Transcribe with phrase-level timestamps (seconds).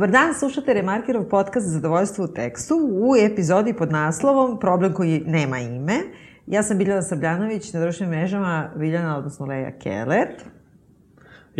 [0.00, 5.58] Dobar dan, slušate Remarkerov podcast Zadovoljstvo u tekstu u epizodi pod naslovom Problem koji nema
[5.58, 5.94] ime.
[6.46, 10.28] Ja sam Biljana Sabljanović, na društvenim mrežama Biljana, odnosno Leja Keller.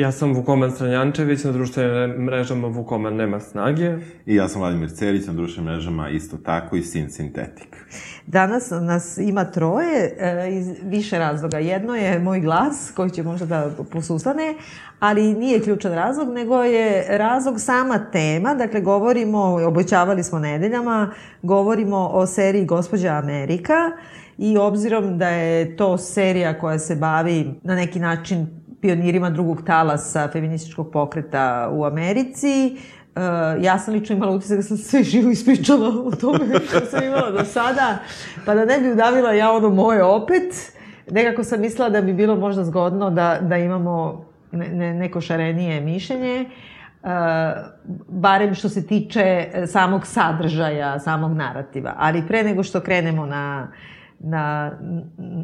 [0.01, 3.97] Ja sam Vukoman Stranjančević, na društvenim mrežama Vukoman nema snage.
[4.27, 7.77] I ja sam Vladimir Cerić na društvenim mrežama, isto tako i Sin Sintetik.
[8.27, 11.59] Danas nas ima troje e, iz više razloga.
[11.59, 14.55] Jedno je moj glas koji će možda da posustane,
[15.01, 18.55] ali nije ključan razlog, nego je razlog sama tema.
[18.55, 21.11] Dakle, govorimo, obećavali smo nedeljama,
[21.43, 23.91] govorimo o seriji Gospodja Amerika
[24.39, 30.29] i obzirom da je to serija koja se bavi na neki način pionirima drugog talasa
[30.33, 32.77] feminističkog pokreta u Americi.
[33.17, 37.05] Uh, ja sam lično imala utisak da sam sve živo ispričala o tome što sam
[37.05, 37.99] imala do sada,
[38.47, 40.73] pa da ne bi udavila ja ono moje opet,
[41.11, 45.81] nekako sam mislila da bi bilo možda zgodno da, da imamo ne, ne, neko šarenije
[45.81, 46.45] mišljenje,
[47.03, 47.11] uh,
[48.09, 51.95] barem što se tiče samog sadržaja, samog narativa.
[51.99, 53.69] Ali pre nego što krenemo na,
[54.21, 54.73] na,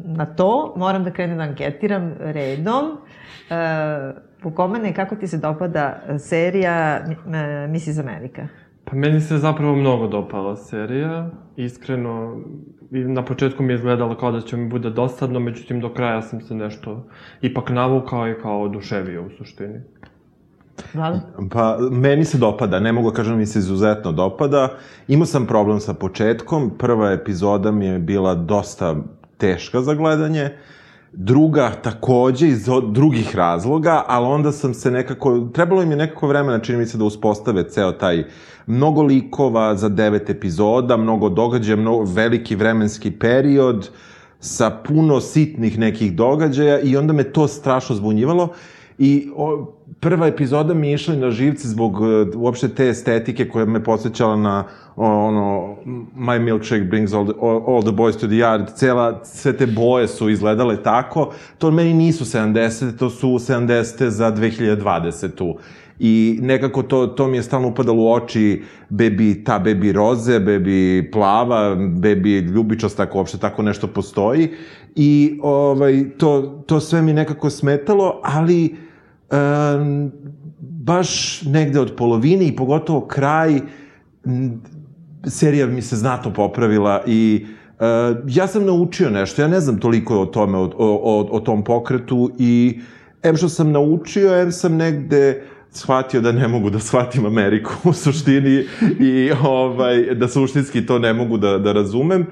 [0.04, 2.84] na to, moram da krenem da anketiram redom.
[2.86, 7.98] Uh, Vukomane, kako ti se dopada serija uh, Mrs.
[7.98, 8.48] America?
[8.84, 11.30] Pa meni se zapravo mnogo dopala serija.
[11.56, 12.42] Iskreno,
[12.90, 16.40] na početku mi je izgledalo kao da će mi bude dosadno, međutim do kraja sam
[16.40, 17.06] se nešto
[17.40, 19.80] ipak navukao i kao oduševio u suštini.
[20.94, 21.20] Vlada?
[21.50, 24.68] Pa, meni se dopada, ne mogu da kažem da mi se izuzetno dopada.
[25.08, 28.96] Imao sam problem sa početkom, prva epizoda mi je bila dosta
[29.36, 30.50] teška za gledanje,
[31.12, 36.58] druga takođe iz drugih razloga, ali onda sam se nekako, trebalo im je nekako vremena,
[36.58, 38.24] čini mi se da uspostave ceo taj
[38.66, 43.90] mnogo likova za devet epizoda, mnogo događaja, mnogo veliki vremenski period,
[44.40, 48.48] sa puno sitnih nekih događaja i onda me to strašno zbunjivalo
[48.98, 53.64] I o, prva epizoda mi je išla na živce zbog uh, uopšte te estetike koja
[53.64, 54.64] me posjećala na
[54.96, 55.76] ono
[56.16, 58.74] My milkshake brings all the, all, the boys to the yard.
[58.74, 61.32] Cela, sve te boje su izgledale tako.
[61.58, 62.98] To meni nisu 70.
[62.98, 64.08] To su 70.
[64.08, 65.54] za 2020.
[65.98, 71.10] I nekako to, to mi je stalno upadalo u oči bebi, ta bebi roze, bebi
[71.12, 74.48] plava, bebi ljubičast, ako uopšte tako nešto postoji.
[74.94, 78.76] I ovaj, to, to sve mi nekako smetalo, ali
[80.60, 83.60] baš negde od polovine i pogotovo kraj,
[85.26, 90.20] serija mi se znatno popravila i uh, ja sam naučio nešto, ja ne znam toliko
[90.20, 92.80] o tome, o, o, o tom pokretu i
[93.22, 97.92] em što sam naučio, em sam negde shvatio da ne mogu da shvatim Ameriku u
[97.92, 98.64] suštini
[99.00, 102.26] i ovaj, da suštinski to ne mogu da, da razumem,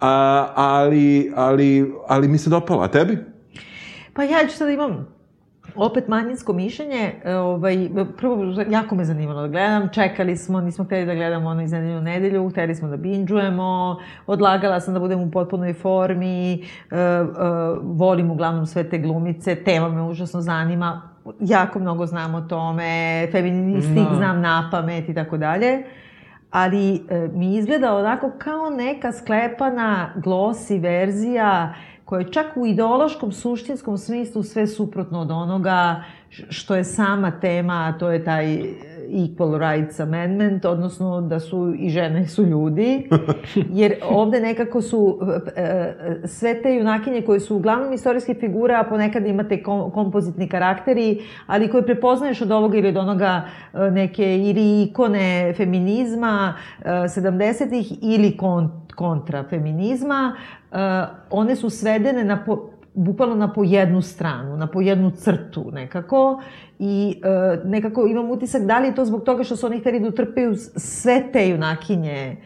[0.00, 2.84] a, ali, ali, ali mi se dopala.
[2.84, 3.18] A tebi?
[4.14, 5.13] Pa ja ću sad imam
[5.76, 11.06] opet manjinsko mišljenje, e, ovaj, prvo, jako me zanimalo da gledam, čekali smo, nismo hteli
[11.06, 15.20] da gledamo ono iz nedelju u nedelju, hteli smo da binđujemo, odlagala sam da budem
[15.20, 16.98] u potpunoj formi, uh,
[17.28, 21.02] uh, volim uglavnom sve te glumice, tema me užasno zanima,
[21.40, 24.16] jako mnogo znam o tome, feministik no.
[24.16, 25.84] znam na pamet i tako dalje,
[26.50, 31.74] ali e, mi izgleda onako kao neka sklepana glosi verzija
[32.04, 36.04] koja je čak u ideološkom, suštinskom smislu sve suprotno od onoga
[36.48, 38.58] što je sama tema, a to je taj
[39.10, 43.08] Equal Rights Amendment, odnosno da su i žene su ljudi,
[43.80, 45.18] jer ovde nekako su
[45.56, 49.62] e, e, sve te junakinje koje su uglavnom istorijske figure, a ponekad imate
[49.94, 53.42] kompozitni karakteri, ali koje prepoznaješ od ovoga ili od onoga
[53.74, 56.54] e, neke ili ikone feminizma
[56.84, 58.36] 70-ih ili
[58.94, 60.36] kontra feminizma,
[61.30, 66.42] one su svedene na po, bukvalno na po jednu stranu, na po jednu crtu nekako
[66.78, 70.00] i e, nekako imam utisak da li je to zbog toga što su oni hteli
[70.00, 72.36] da utrpeju sve te junakinje e,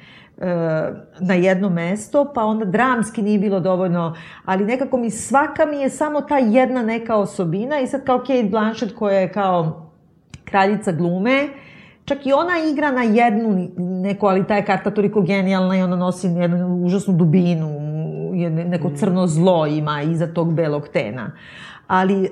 [1.20, 5.90] na jedno mesto, pa onda dramski nije bilo dovoljno, ali nekako mi svaka mi je
[5.90, 9.90] samo ta jedna neka osobina i sad kao Kate Blanchett koja je kao
[10.44, 11.48] kraljica glume,
[12.08, 15.96] čak i ona igra na jednu neku, ali ta je karta toliko genijalna i ona
[15.96, 17.70] nosi jednu užasnu dubinu,
[18.48, 21.32] neko crno zlo ima iza tog belog tena.
[21.86, 22.28] Ali e,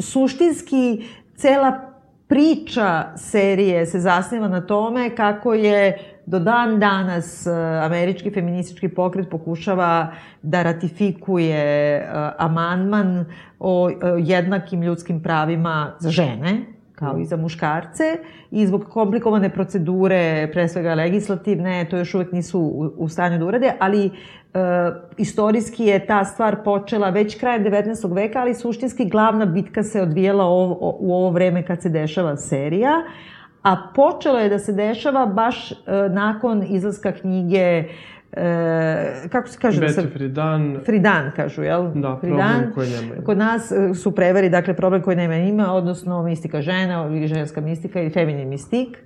[0.00, 1.04] suštinski
[1.36, 1.80] cela
[2.28, 7.50] priča serije se zasniva na tome kako je do dan danas e,
[7.84, 10.12] američki feministički pokret pokušava
[10.42, 13.24] da ratifikuje e, amandman
[13.58, 18.04] o jednakim ljudskim pravima za žene, kao i za muškarce
[18.50, 23.44] i zbog komplikovane procedure, pre svega legislativne, to još uvek nisu u, u stanju da
[23.44, 24.10] urade, ali e,
[25.16, 28.14] istorijski je ta stvar počela već krajem 19.
[28.14, 32.92] veka, ali suštinski glavna bitka se odvijela ovo, u ovo vreme kad se dešava serija,
[33.62, 35.74] a počelo je da se dešava baš e,
[36.10, 37.88] nakon izlaska knjige e,
[39.28, 39.80] kako se kaže?
[39.80, 40.02] Da se...
[40.02, 41.90] Friedan, Fridan, kažu, jel?
[41.94, 42.38] Da, Fridan.
[42.38, 43.24] problem koji nema ime.
[43.24, 47.60] Kod nas e, su preveri, dakle, problem koji nema ima, odnosno mistika žena, ili ženska
[47.60, 48.98] mistika, ili feminin mistik.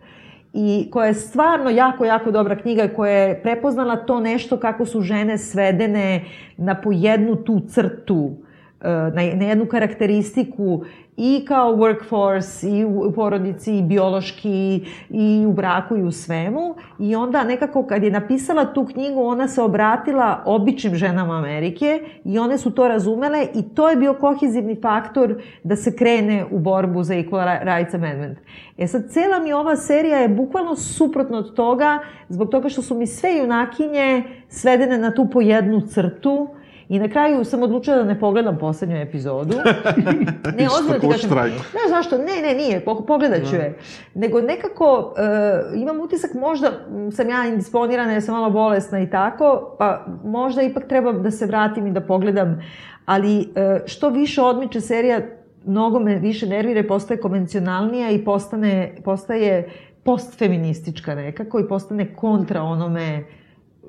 [0.52, 5.00] I koja je stvarno jako, jako dobra knjiga koja je prepoznala to nešto kako su
[5.00, 6.24] žene svedene
[6.56, 8.53] na po jednu tu crtu, e,
[8.84, 10.84] na, na jednu karakteristiku
[11.16, 16.74] i kao workforce, i u porodici, i biološki, i u braku, i u svemu.
[16.98, 22.38] I onda nekako kad je napisala tu knjigu, ona se obratila običnim ženama Amerike i
[22.38, 27.02] one su to razumele i to je bio kohezivni faktor da se krene u borbu
[27.02, 28.38] za Equal Rights Amendment.
[28.78, 31.98] E sad, cela mi ova serija je bukvalno suprotno od toga,
[32.28, 36.48] zbog toga što su mi sve junakinje svedene na tu po jednu crtu,
[36.88, 39.54] I na kraju sam odlučila da ne pogledam poslednju epizodu.
[40.58, 41.30] ne, ozbiljno ti Ko kažem.
[41.30, 41.52] štrajk.
[41.52, 42.18] Ne, zašto?
[42.18, 42.80] Ne, ne, nije.
[42.80, 43.78] po- Pogledat ću je.
[44.14, 45.14] Nego nekako
[45.72, 50.06] uh, imam utisak možda m, sam ja indisponirana jer sam malo bolesna i tako, pa
[50.24, 52.62] možda ipak treba da se vratim i da pogledam.
[53.04, 53.46] Ali uh,
[53.86, 55.20] što više odmiče serija,
[55.64, 59.68] mnogo me više nervira i postaje konvencionalnija i postane, postaje
[60.04, 63.24] postfeministička nekako i postane kontra onome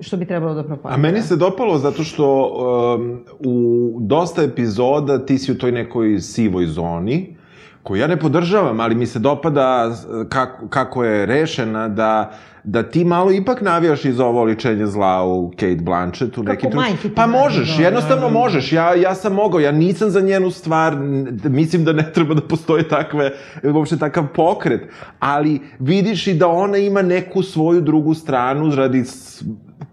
[0.00, 0.94] što bi trebalo da propagira.
[0.94, 2.52] A meni se dopalo zato što
[2.98, 7.36] um, u dosta epizoda ti si u toj nekoj sivoj zoni,
[7.82, 12.32] koju ja ne podržavam, ali mi se dopada uh, kako, kako je rešena da
[12.66, 16.74] da ti malo ipak navijaš iz ovo oličenje zla u Kate Blanchett u nekim trenut-
[16.74, 18.72] majke ti Pa možeš, da, jednostavno možeš.
[18.72, 20.96] Ja, ja sam mogao, ja nisam za njenu stvar,
[21.44, 23.32] mislim da ne treba da postoje takve,
[23.74, 24.80] uopšte takav pokret,
[25.18, 29.04] ali vidiš i da ona ima neku svoju drugu stranu radi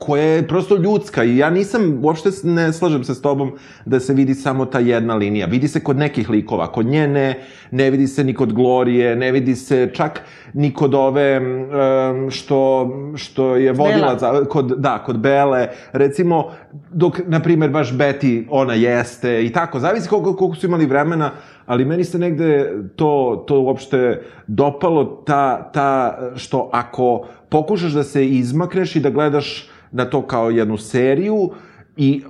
[0.06, 3.52] koja je prosto ljudska i ja nisam, uopšte ne slažem se s tobom
[3.86, 5.46] da se vidi samo ta jedna linija.
[5.46, 7.40] Vidi se kod nekih likova, kod nje ne,
[7.72, 10.22] ne vidi se ni kod Glorije, ne vidi se čak
[10.54, 16.52] ni kod ove um, što, što je vodila za, kod, da, kod Bele, recimo,
[16.92, 21.32] dok, na primjer, baš Betty, ona jeste i tako, zavisi koliko, koliko su imali vremena,
[21.66, 28.28] ali meni se negde to, to uopšte dopalo, ta, ta, što ako pokušaš da se
[28.28, 31.50] izmakneš i da gledaš na to kao jednu seriju
[31.98, 32.22] i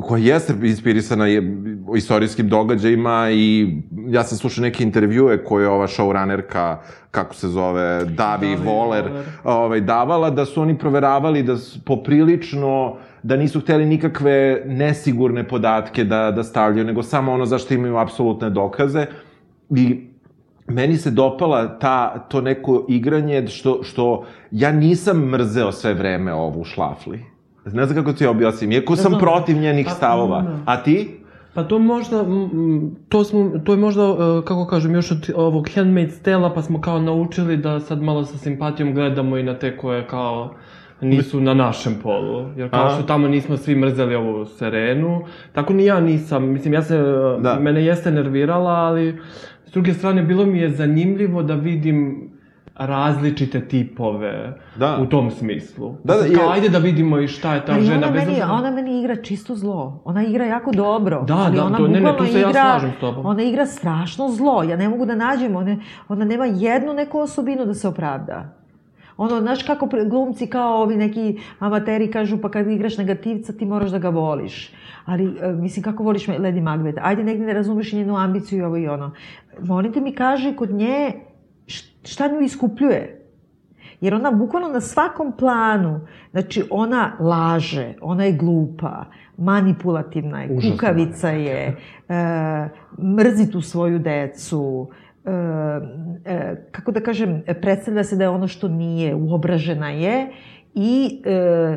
[0.00, 1.56] koja jeste inspirisana je
[1.96, 3.76] istorijskim događajima i
[4.08, 6.76] ja sam slušao neke intervjue koje je ova showrunnerka,
[7.10, 8.64] kako se zove, Davi Voler,
[9.04, 9.24] Voler.
[9.44, 16.04] ovaj, davala, da su oni proveravali da s- poprilično, da nisu hteli nikakve nesigurne podatke
[16.04, 19.06] da, da stavljaju, nego samo ono zašto imaju apsolutne dokaze.
[19.70, 20.00] I
[20.66, 26.64] meni se dopala ta, to neko igranje što, što ja nisam mrzeo sve vreme ovu
[26.64, 27.24] šlafli.
[27.64, 30.42] Ne znam kako ti objasnim, iako sam protiv njenih Pa, stavova.
[30.42, 30.58] da.
[30.66, 31.18] A ti?
[31.54, 32.24] Pa to možda,
[33.08, 36.80] to smo, to je možda, e, kako kažem, još od ovog Handmaid's Tale-a, pa smo
[36.80, 40.54] kao naučili da sad malo sa simpatijom gledamo i na te koje kao
[41.00, 42.46] nisu na našem polu.
[42.56, 42.94] Jer kao Aha.
[42.94, 46.44] što tamo nismo svi mrzeli ovu Serenu, tako ni ja nisam.
[46.44, 47.36] Mislim, ja se, Da.
[47.42, 47.58] da.
[47.60, 49.18] mene jeste nervirala, ali
[49.72, 52.30] s druge strane, bilo mi je zanimljivo da vidim
[52.76, 54.32] različite tipove
[54.76, 54.98] Da.
[54.98, 55.94] u tom smislu.
[56.04, 57.98] Da, da, kao, ajde da vidimo i šta je ta Ali žena.
[57.98, 60.02] ona bez meni, ona meni igra čisto zlo.
[60.04, 61.22] Ona igra jako dobro.
[61.22, 63.26] Da, ali da, ona to- ne, ne, tu se ja igra, slažem s tobom.
[63.26, 64.62] Ona igra strašno zlo.
[64.62, 65.56] Ja ne mogu da nađem.
[65.56, 65.76] Ona,
[66.08, 68.61] ona nema jednu neku osobinu da se opravda.
[69.22, 73.90] Ono, znaš kako glumci kao ovi neki amateri kažu, pa kad igraš negativca ti moraš
[73.90, 74.72] da ga voliš.
[75.04, 76.98] Ali, e, mislim, kako voliš Lady Macbeth?
[77.02, 79.12] Ajde, negde ne razumeš i njenu ambiciju i ovo i ono.
[79.60, 81.12] Molim te mi kaže kod nje
[82.04, 83.18] šta nju iskupljuje.
[84.00, 86.00] Jer ona bukvalno na svakom planu,
[86.30, 89.04] znači ona laže, ona je glupa,
[89.36, 91.76] manipulativna je, Užasno kukavica je,
[92.08, 92.14] e,
[93.16, 94.88] mrzi tu svoju decu,
[96.70, 100.26] kako da kažem, predstavlja se da je ono što nije, uobražena je
[100.74, 101.76] i, e,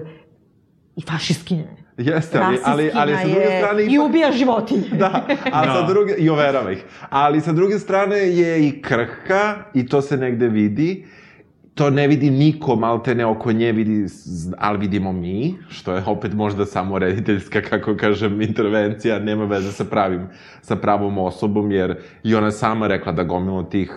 [0.95, 1.85] i fašistkinja je.
[1.97, 3.83] Jeste, ali, ali, ali sa druge je strane...
[3.83, 4.89] I ubija životinje.
[4.99, 5.87] Da, a sa Da.
[5.87, 6.83] druge, i overava ih.
[7.09, 11.05] Ali sa druge strane je i krhka, i to se negde vidi.
[11.75, 14.05] To ne vidi niko, malte ne oko nje vidi,
[14.57, 19.83] ali vidimo mi, što je opet možda samo rediteljska, kako kažem, intervencija, nema veze sa
[19.83, 20.27] pravim,
[20.61, 23.91] sa pravom osobom, jer i ona sama rekla da gomilo tih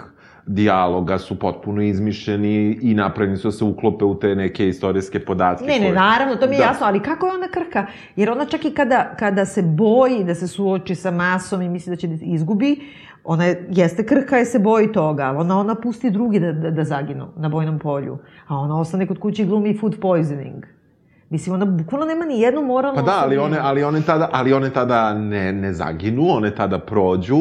[0.49, 5.65] dijaloga su potpuno izmišljeni i napravljeni su da se uklope u te neke istorijske podatke.
[5.65, 6.65] Ne, ne, koje- naravno, to mi je Da.
[6.65, 7.87] jasno, ali kako je ona krka?
[8.17, 11.91] Jer ona čak i kada, kada se boji da se suoči sa masom i misli
[11.91, 12.77] da će da izgubi,
[13.25, 16.71] ona je, jeste krhka je se boji toga, ali ona, ona pusti drugi da, da,
[16.71, 20.65] da zaginu na bojnom polju, a ona ostane kod kuće i glumi food poisoning.
[21.31, 24.53] Mislim, ona bukvalno nema ni jednu moralnu Pa da, ali one, ali one tada, ali
[24.53, 27.37] one tada ne, ne zaginu, one tada prođu,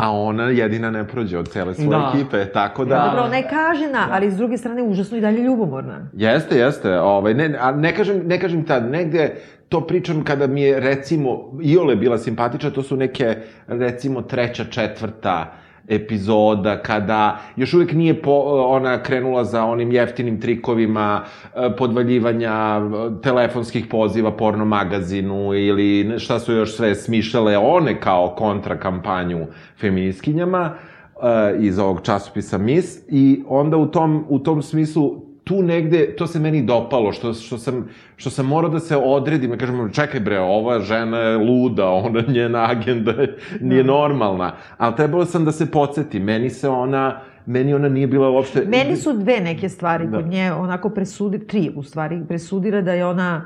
[0.00, 2.12] a ona jedina ne prođe od cele svoje Da.
[2.14, 2.94] ekipe, tako da...
[2.94, 3.04] Da.
[3.04, 6.08] Dobro, ona je kažena, ali s druge strane užasno i dalje ljubomorna.
[6.12, 9.34] Jeste, jeste, ovaj, ne, a ne kažem, ne kažem tad, negde
[9.68, 15.52] to pričam kada mi je, recimo, Iole bila simpatična, to su neke, recimo, treća, četvrta
[15.90, 18.32] epizoda, kada još uvijek nije po,
[18.66, 21.22] ona krenula za onim jeftinim trikovima
[21.54, 28.34] e, podvaljivanja e, telefonskih poziva porno magazinu ili šta su još sve smišljale one kao
[28.38, 29.46] kontrakampanju
[29.80, 36.06] feminiskinjama e, iz ovog časopisa Miss i onda u tom, u tom smislu tu negde,
[36.12, 37.80] to se meni dopalo, što, što, sam,
[38.16, 42.22] što sam morao da se odredim, da kažem, čekaj bre, ova žena je luda, ona
[42.28, 47.74] njena agenda je- nije normalna, ali trebalo sam da se podsjetim, meni se ona, meni
[47.74, 48.64] ona nije bila uopšte...
[48.66, 50.16] Meni su dve neke stvari Da.
[50.16, 53.44] kod nje, onako presudi, tri u stvari, presudira da je ona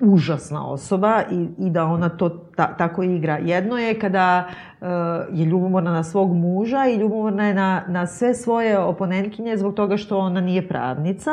[0.00, 3.38] užasna osoba i, i da ona to ta, tako igra.
[3.38, 4.48] Jedno je kada
[4.80, 4.88] uh,
[5.32, 9.96] je ljubomorna na svog muža i ljubomorna je na, na sve svoje oponentkinje zbog toga
[9.96, 11.30] što ona nije pravnica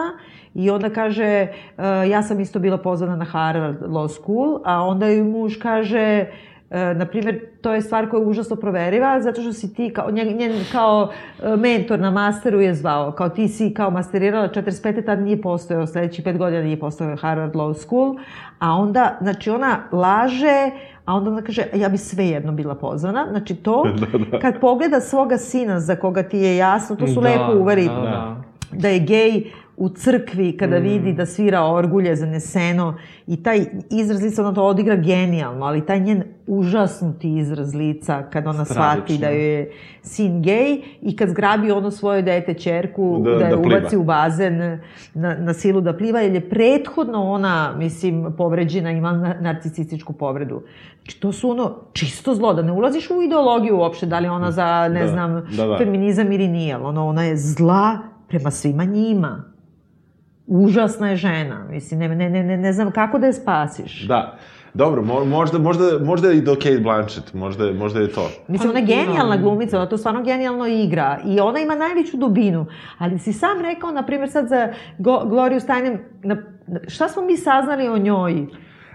[0.53, 1.47] i onda kaže
[1.77, 6.25] uh, ja sam isto bila pozvana na Harvard Law School, a onda ju muž kaže
[6.69, 10.11] E, na primjer, to je stvar koja je užasno proveriva, zato što si ti, kao,
[10.11, 11.09] njen, njen kao
[11.43, 15.05] e, mentor na masteru je zvao, kao ti si kao masterirala 45.
[15.05, 18.15] tad nije postojao, sledećih pet godina nije postojao Harvard Law School,
[18.59, 20.71] a onda, znači ona laže,
[21.05, 23.83] a onda ona kaže, ja bi svejedno bila pozvana, znači to,
[24.41, 27.93] kad pogleda svoga sina za koga ti je jasno, to su Da, lepo uveri, da,
[27.93, 28.35] da.
[28.71, 29.43] da je gej
[29.77, 32.95] u crkvi kada vidi da svira orgulje zaneseno
[33.27, 33.59] i taj
[33.91, 38.73] izraz lica, ona to odigra genijalno, ali taj njen užasnuti izraz lica kad ona shvati
[38.97, 39.17] Stravično.
[39.19, 43.49] da joj je sin gej i kad zgrabi ono svoje dete čerku Da- da, je
[43.49, 43.77] da pliva.
[43.77, 44.79] ubaci u bazen
[45.13, 50.61] na, na silu da pliva, jer je prethodno ona, mislim, povređena, ima na- narcisističku povredu.
[50.97, 54.51] Znači, to su ono čisto zlo, da ne ulaziš u ideologiju uopšte, da li ona
[54.51, 55.77] za, ne Da, znam, da, da.
[55.77, 59.43] feminizam ili nije, ono, ona je zla prema svima njima.
[60.47, 64.01] Užasna je žena, mislim, ne, ne, ne, ne, ne znam kako da je spasiš.
[64.01, 64.37] Da.
[64.73, 68.29] Dobro, mo, možda, možda, možda i do Kate Blanchett, možda, možda je to.
[68.47, 72.17] Mislim, ona je Pa, genijalna glumica, ona to stvarno genijalno igra i ona ima najveću
[72.17, 72.65] dubinu.
[72.97, 76.35] Ali si sam rekao, na primjer, sad za Go, Gloriju Steinem, na,
[76.67, 78.45] na- šta smo mi saznali o njoj?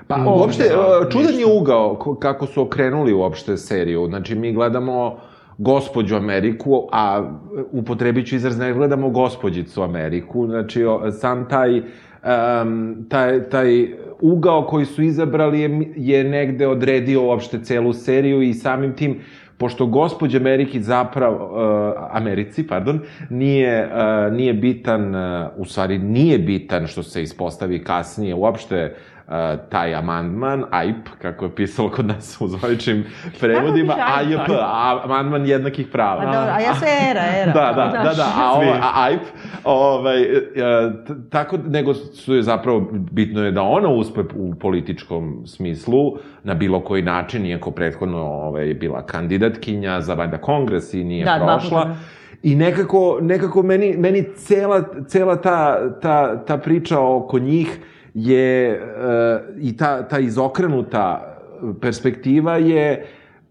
[0.06, 4.06] Pa, O, uopšte, da, čudan je ugao ko- kako su okrenuli uopšte seriju.
[4.06, 5.16] Znači, mi gledamo
[5.62, 7.32] gospođu Ameriku, a
[7.72, 10.46] upotrebit ću izraz, ne gledamo gospođicu Ameriku.
[10.46, 10.84] Znači,
[11.20, 17.92] sam taj, um, taj, taj ugao koji su izabrali je, je negde odredio uopšte celu
[17.92, 19.20] seriju i samim tim
[19.58, 23.00] pošto gospođa Ameriki zapravo, uh, Americi, pardon,
[23.30, 29.11] nije, uh, nije bitan, uh, u stvari nije bitan što se ispostavi kasnije uopšte uh,
[29.68, 33.04] taj amandman, AIP, kako je pisalo kod nas u zvaničnim
[33.40, 34.50] prevodima, AIP?
[34.50, 36.16] A- amandman jednakih prava.
[36.16, 37.52] Pa dobro, a ja se era, era.
[37.52, 39.20] Da, da, da, da, a ovo, a AIP,
[39.64, 40.36] ovaj, e,
[41.30, 46.12] tako, nego su je zapravo, bitno je da ona uspe u političkom smislu,
[46.42, 51.24] na bilo koji način, iako prethodno ovaj, je bila kandidatkinja za valjda kongres i nije
[51.24, 51.84] Da, prošla.
[51.84, 51.94] da.
[52.42, 57.78] I nekako, nekako meni, meni cela, cela ta, ta, ta priča oko njih
[58.14, 58.78] je, e,
[59.60, 61.36] i ta, ta izokrenuta
[61.80, 63.06] perspektiva je,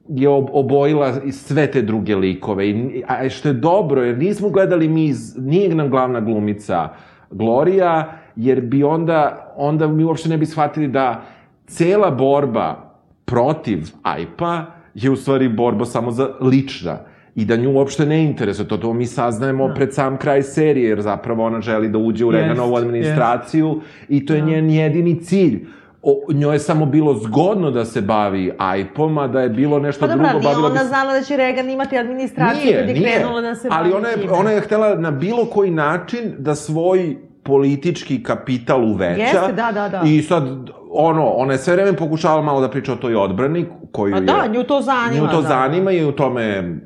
[0.09, 2.69] je ob- obojila sve te druge likove.
[2.69, 6.89] I, a što je dobro, jer nismo gledali mi, iz, nije nam glavna glumica
[7.31, 11.21] Gloria, jer bi onda, onda mi uopšte ne bi shvatili da
[11.67, 12.91] cela borba
[13.25, 16.97] protiv AIP-a je u stvari borba samo za lična
[17.35, 18.67] i da nju uopšte ne interesuje.
[18.67, 19.73] To, to mi saznajemo Da.
[19.73, 24.25] pred sam kraj serije, jer zapravo ona želi da uđe u Jest, Reganovu administraciju i
[24.25, 25.65] to je njen jedini cilj.
[26.03, 29.99] O, njoj je samo bilo zgodno da se bavi AIP-om, a da je bilo nešto
[29.99, 30.87] Pa dobro, drugo, ali nije bavila bi ona se...
[30.87, 34.21] znala da će Reagan imati administraciju kad je krenula da se ali bavi ona je,
[34.21, 34.33] time.
[34.33, 39.21] ona je htela na bilo koji način da svoj politički kapital uveća.
[39.21, 40.01] Jeste, da, da, da.
[40.05, 40.43] I sad,
[40.91, 44.21] ono, ona je sve vreme pokušavala malo da priča o toj odbrani, koju A je...
[44.21, 45.25] da, nju to zanima.
[45.25, 45.47] Nju to da.
[45.47, 46.77] zanima i u tome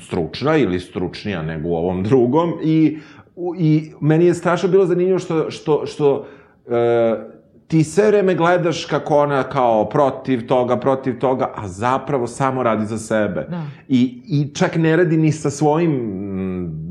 [0.00, 2.98] stručna ili stručnija nego u ovom drugom i,
[3.58, 6.26] i meni je strašno bilo zanimljivo što, što, što
[6.66, 7.34] e,
[7.68, 12.86] ti sve vreme gledaš kako ona kao protiv toga, protiv toga, a zapravo samo radi
[12.86, 13.46] za sebe.
[13.50, 13.62] Da.
[13.88, 16.24] I, I čak ne radi ni sa svojim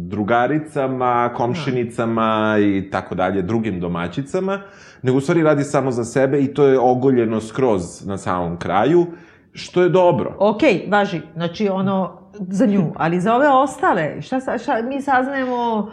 [0.10, 4.62] drugaricama, komšinicama i tako dalje, drugim domaćicama,
[5.02, 9.06] nego u stvari radi samo za sebe i to je ogoljeno skroz na samom kraju,
[9.54, 10.36] što je dobro.
[10.40, 11.22] Ok, važi.
[11.34, 15.92] Znači, ono, za nju, ali za ove ostale, šta, šta mi saznajemo,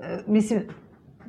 [0.00, 0.62] e, mislim,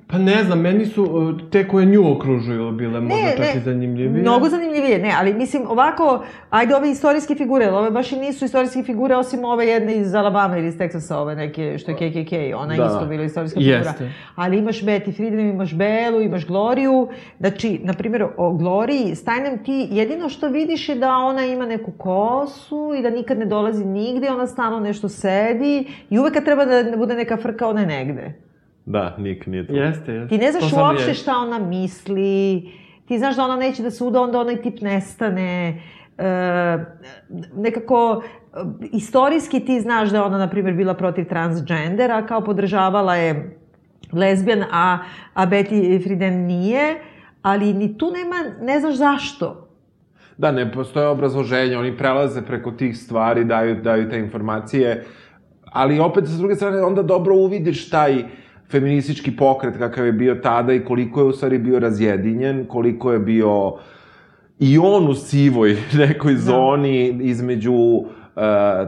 [0.09, 3.53] Pa ne znam, meni su uh, te koje nju okružuju bile možda Ne, čak ne,
[3.57, 4.21] i zanimljivije.
[4.21, 8.83] Mnogo zanimljivije, ne, ali mislim ovako, ajde ove istorijske figure, ove baš i nisu istorijske
[8.83, 12.75] figure, osim ove jedne iz Alabama ili iz Texasa, ove neke, što je KKK, ona
[12.75, 12.85] Da.
[12.85, 13.77] isto bila istorijska figura.
[13.77, 14.11] Jeste.
[14.35, 17.07] Ali imaš Betty Friedan, imaš Belu, imaš Gloriju,
[17.39, 21.91] znači, na primjer, o Gloriji, Steinem ti jedino što vidiš je da ona ima neku
[21.91, 26.65] kosu i da nikad ne dolazi nigde, ona stalno nešto sedi i uvek kad treba
[26.65, 28.46] da bude neka frka, ona je negde.
[28.87, 29.73] Da, Nik nije to.
[29.73, 30.27] Jeste, jeste.
[30.29, 31.13] Ti ne znaš To uopšte je.
[31.13, 32.69] šta ona misli,
[33.07, 35.81] ti znaš da ona neće da se uda, onda onaj tip nestane.
[36.17, 36.77] E,
[37.55, 38.59] nekako, e,
[38.91, 43.59] istorijski ti znaš da je ona, na primjer, bila protiv transgendera, kao podržavala je
[44.13, 44.97] lezbijan, a,
[45.33, 46.95] a Betty Friedan nije,
[47.41, 49.67] ali ni tu nema, ne znaš zašto.
[50.37, 55.05] Da, ne postoje obrazloženje, oni prelaze preko tih stvari, daju, daju te informacije,
[55.65, 58.23] ali opet, sa druge strane, onda dobro uvidiš taj
[58.69, 63.19] feministički pokret kakav je bio tada i koliko je u stvari bio razjedinjen, koliko je
[63.19, 63.73] bio
[64.59, 67.73] i on u sivoj nekoj zoni između
[68.35, 68.85] e,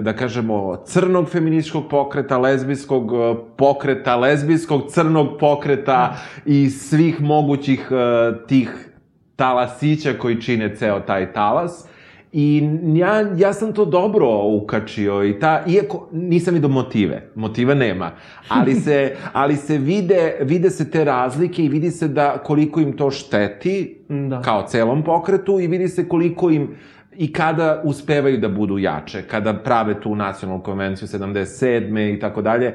[0.00, 8.46] da kažemo, crnog feminističkog pokreta, lezbijskog e, pokreta, lezbijskog crnog pokreta i svih mogućih e,
[8.46, 8.88] tih
[9.36, 11.88] talasića koji čine ceo taj talas.
[12.32, 18.10] I ja, ja sam to dobro ukačio i ta, iako nisam vidio motive, motiva nema,
[18.48, 22.96] ali se, ali se vide, vide se te razlike i vidi se da koliko im
[22.96, 24.42] to šteti, Da.
[24.42, 26.68] kao celom pokretu i vidi se koliko im
[27.16, 32.16] i kada uspevaju da budu jače, kada prave tu nacionalnu konvenciju 77.
[32.16, 32.74] i tako dalje,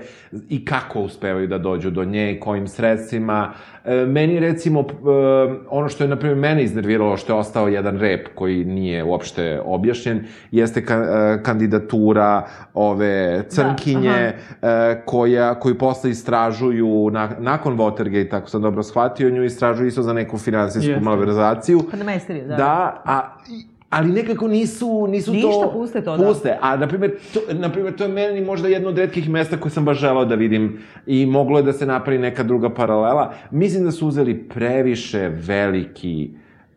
[0.49, 3.51] i kako uspevaju da dođu do nje kojim sredstvima.
[3.85, 4.85] E, meni recimo, e,
[5.69, 9.61] ono što je, na primjer, mene iznerviralo, što je ostao jedan rep koji nije uopšte
[9.65, 14.33] objašnjen, jeste ka, e, kandidatura ove crnkinje, e,
[15.05, 20.13] koja, koju posle istražuju na, nakon Watergate, tako sam dobro shvatio, nju istražuju isto za
[20.13, 21.81] neku finansijsku malverzaciju.
[21.91, 22.55] Pa Mesteriju, da.
[22.55, 25.37] Da, a, i- ali nekako nisu, nisu to...
[25.37, 26.27] Ništa, puste to, da.
[26.27, 29.57] Puste, a na primjer, to, na primjer, to je meni možda jedno od redkih mesta
[29.57, 33.33] koje sam baš želao da vidim i moglo je da se napravi neka druga paralela.
[33.51, 36.29] Mislim da su uzeli previše veliki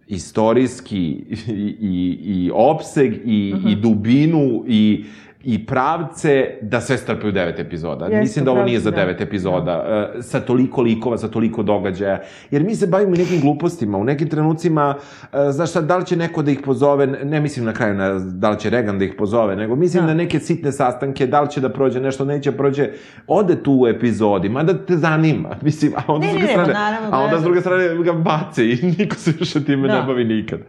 [0.06, 5.04] istorijski i, i, i opseg i, i dubinu i
[5.42, 8.04] i pravce da sve strpe u devet epizoda.
[8.04, 8.96] Jeste, Mislim da ovo nije za da.
[8.96, 9.84] devet epizoda,
[10.18, 12.20] e, sa toliko likova, sa toliko događaja.
[12.50, 13.98] Jer mi se bavimo nekim glupostima.
[13.98, 14.94] U nekim trenucima,
[15.32, 18.08] e, znaš šta, da li će neko da ih pozove, ne mislim na kraju na,
[18.18, 20.06] da li će Regan da ih pozove, nego mislim Da.
[20.06, 22.88] na neke sitne sastanke, da li će da prođe nešto, neće prođe,
[23.26, 25.48] ode tu u epizodi, mada te zanima.
[25.62, 28.02] Mislim, a onda Ne, s druge ne, pa strane, naravno, a onda s druge strane
[28.04, 30.00] ga bace i niko se više time Da.
[30.00, 30.60] ne bavi nikad.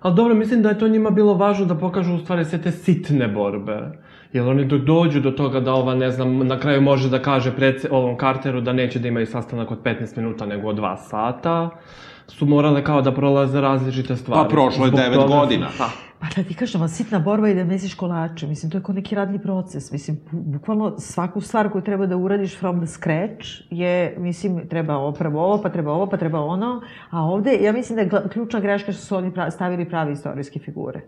[0.00, 2.70] Ali dobro, mislim da je to njima bilo važno da pokažu u stvari sve te
[2.70, 3.80] sitne borbe.
[4.32, 7.56] Jer oni dok dođu do toga da ova, ne znam, na kraju može da kaže
[7.56, 11.70] prece, ovom Carteru da neće da imaju sastanak od 15 minuta nego od 2 sata,
[12.28, 14.42] su morale kao da prolaze različite stvari.
[14.42, 15.66] Pa prošlo je Zbog devet toga su- godina.
[15.78, 15.88] Pa,
[16.20, 19.14] Pa da ti kažem, sitna borba i da mesiš kolače, mislim, to je kao neki
[19.14, 24.14] radni proces, mislim, bu- bukvalno svaku stvar koju treba da uradiš from the scratch je,
[24.18, 27.96] mislim, treba ovo, prvo ovo, pa treba ovo, pa treba ono, a ovde, ja mislim
[27.96, 31.00] da je ključna greška što su oni stavili prave istorijske figure.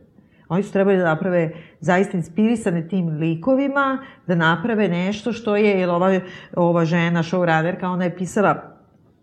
[0.53, 5.91] Oni su trebali da naprave zaista inspirisane tim likovima, da naprave nešto što je, jer
[5.91, 6.21] ova,
[6.57, 8.63] ova žena, showrunnerka, ona je pisala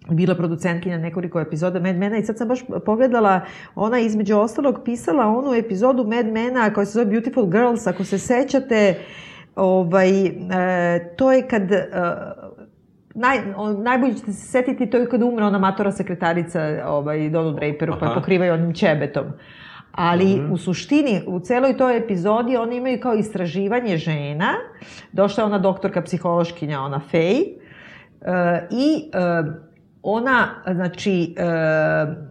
[0.09, 3.41] bila producentkinja nekoliko epizoda Mad Mena i sad sam baš pogledala,
[3.75, 8.17] ona između ostalog pisala onu epizodu Mad Mena koja se zove Beautiful Girls, ako se
[8.17, 8.95] sećate,
[9.55, 11.87] ovaj, e, to je kad e,
[13.13, 17.51] Naj, o, najbolje ćete se setiti, to je kada umre ona matora sekretarica ovaj, Donu
[17.51, 19.25] Draperu, pa je pokrivaju onim čebetom.
[19.91, 20.51] Ali Mhm.
[20.51, 24.53] u suštini, u celoj toj epizodi oni imaju kao istraživanje žena.
[25.11, 27.47] Došla je ona doktorka psihološkinja, ona Fej, e,
[28.71, 29.43] i e,
[30.03, 32.28] ona, znači, e,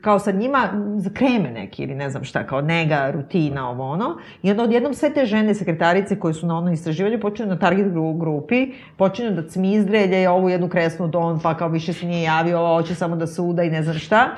[0.00, 4.16] kao sa njima za kreme neki ili ne znam šta, kao nega, rutina, ovo ono.
[4.42, 7.86] I onda odjednom sve te žene, sekretarice koje su na ono istraživanju, počinju na target
[7.86, 12.58] gru- grupi, počinju da cmizdrelje ovu jednu kresnu don, pa kao više se nije javio,
[12.58, 14.28] ova hoće samo da se uda i ne znam šta.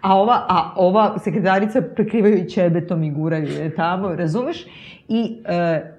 [0.00, 4.66] A ova, a ova sekretarica prekrivaju i čebetom i guraju je tamo, razumeš?
[5.08, 5.92] I e,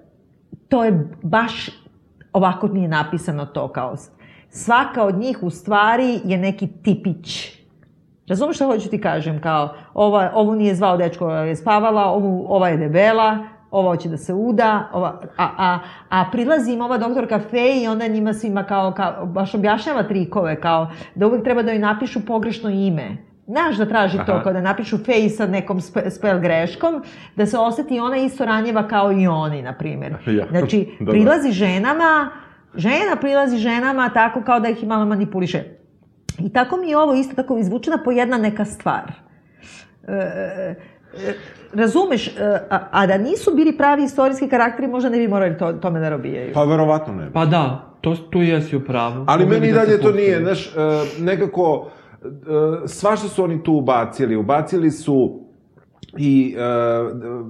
[0.70, 1.70] to je baš
[2.34, 3.96] ovako mi je napisano to kao
[4.50, 7.63] svaka od njih u stvari je neki tipić.
[8.28, 9.42] Razumeš šta hoću ti kažem?
[9.42, 13.38] Kao, ova, ovu nije zvao dečko, je spavala, ovu, ova je debela,
[13.72, 17.88] ova hoće da se uda, ova, a, a, a prilazi im ova doktorka Fej i
[17.88, 22.26] onda njima svima kao, kao, baš objašnjava trikove, kao da uvek treba da joj napišu
[22.26, 23.18] pogrešno ime.
[23.48, 24.44] Znaš da traži to Aha.
[24.44, 27.04] kada napišu face sa nekom spe, spell greškom,
[27.36, 30.16] da se oseti ona isto ranjiva kao i oni, na primjer.
[30.38, 30.46] Ja.
[30.50, 31.12] Znači, Da, da.
[31.12, 32.30] prilazi ženama,
[32.76, 35.64] žena prilazi ženama tako kao da ih malo manipuliše.
[36.40, 39.12] I tako mi je ovo isto tako izvučena po jedna neka stvar.
[40.08, 40.76] E, e,
[41.74, 42.32] razumeš, e,
[42.70, 46.10] a, a da nisu bili pravi istorijski karakteri, možda ne bi morali to, tome da
[46.10, 46.54] robijaju.
[46.54, 47.32] Pa verovatno ne.
[47.34, 49.26] Pa da, to, tu jesi u pravu.
[49.28, 50.72] Ali meni i bi da dalje to nije, znaš, e,
[51.20, 51.88] nekako,
[52.24, 52.28] e,
[52.88, 54.36] svašta su oni tu ubacili.
[54.36, 55.43] Ubacili su
[56.18, 56.62] i e,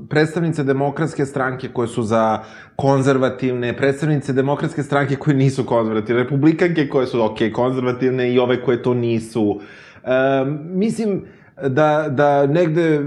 [0.10, 2.39] predstavnice demokratske stranke koje su za
[2.76, 8.84] konzervativne, predstavnice demokratske stranke koje nisu konzervativne, republikanke koje su, ok, konzervativne i ove koje
[8.84, 9.60] to nisu.
[10.04, 10.10] E,
[10.73, 11.26] mislim
[11.61, 13.01] da, da negde,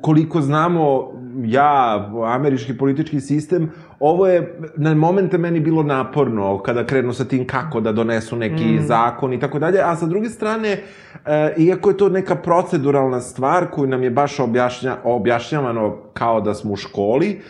[0.00, 1.12] koliko znamo,
[1.44, 7.46] ja, američki politički sistem, ovo je na momente meni bilo naporno kada krenu sa tim
[7.46, 8.82] kako da donesu neki mm.
[8.82, 10.82] zakon i tako dalje, a sa druge strane,
[11.26, 16.54] e, iako je to neka proceduralna stvar koju nam je baš objašnja, objašnjavano kao da
[16.54, 17.40] smo u školi,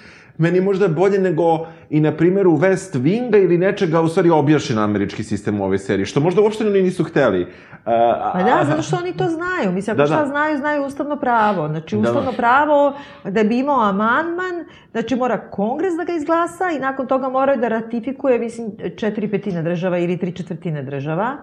[0.40, 4.78] meni je možda bolje nego i na primjeru West Winga ili nečega u stvari objašnjen
[4.78, 7.42] američki sistem u ovoj seriji, što možda uopšte oni nisu hteli.
[7.42, 7.48] Uh,
[8.32, 9.72] Pa da, zato što oni to znaju.
[9.72, 10.26] Mislim, ako Da, šta da.
[10.26, 11.68] znaju, znaju ustavno pravo.
[11.68, 12.08] Znači, Da, da.
[12.08, 17.28] ustavno pravo da bi imao amandman, znači mora kongres da ga izglasa i nakon toga
[17.28, 21.36] moraju da ratifikuje, mislim, četiri petine država ili tri četvrtine država.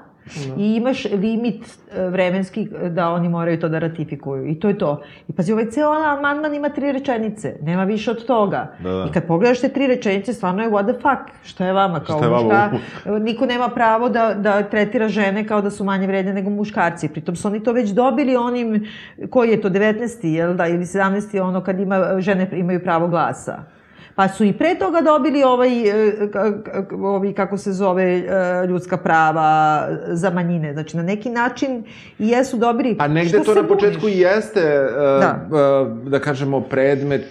[0.58, 4.48] I imaš limit e, vremenski da oni moraju to da ratifikuju.
[4.48, 4.92] I to je to.
[5.28, 7.56] I pazi, ovaj ceo amandman ima tri rečenice.
[7.62, 8.72] Nema više od toga.
[8.80, 9.06] Da, da.
[9.10, 11.38] I kad pogledaš te tri rečenice, stvarno je what the fuck.
[11.44, 12.00] Šta je vama?
[12.00, 15.72] Kao Šta je vama muška, u- niko nema pravo da, da tretira žene kao da
[15.72, 17.08] su manje vredne nego muškarci.
[17.08, 18.88] Pritom su oni to već dobili onim,
[19.30, 19.98] koji je to, 19.
[20.26, 21.42] jel da, ili 17.
[21.42, 23.77] ono kad ima, žene imaju pravo glasa.
[24.18, 26.14] Pa su i pre toga dobili ovaj, e,
[27.02, 28.24] ovi, kako se zove, e,
[28.68, 30.74] ljudska prava za manjine.
[30.74, 31.84] Znači, na neki način
[32.20, 32.96] jesu dobri.
[33.00, 34.18] A negde to na početku buniš?
[34.18, 35.48] jeste, uh, Da.
[36.10, 36.20] da.
[36.20, 37.26] kažemo, predmet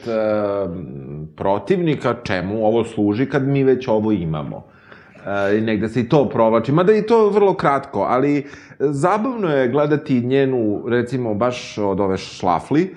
[1.36, 4.66] protivnika, čemu ovo služi kad mi već ovo imamo.
[5.58, 8.44] I negde se i to provlači, mada i to vrlo kratko, ali e,
[8.78, 12.94] zabavno je gledati njenu, recimo, baš od ove šlafli,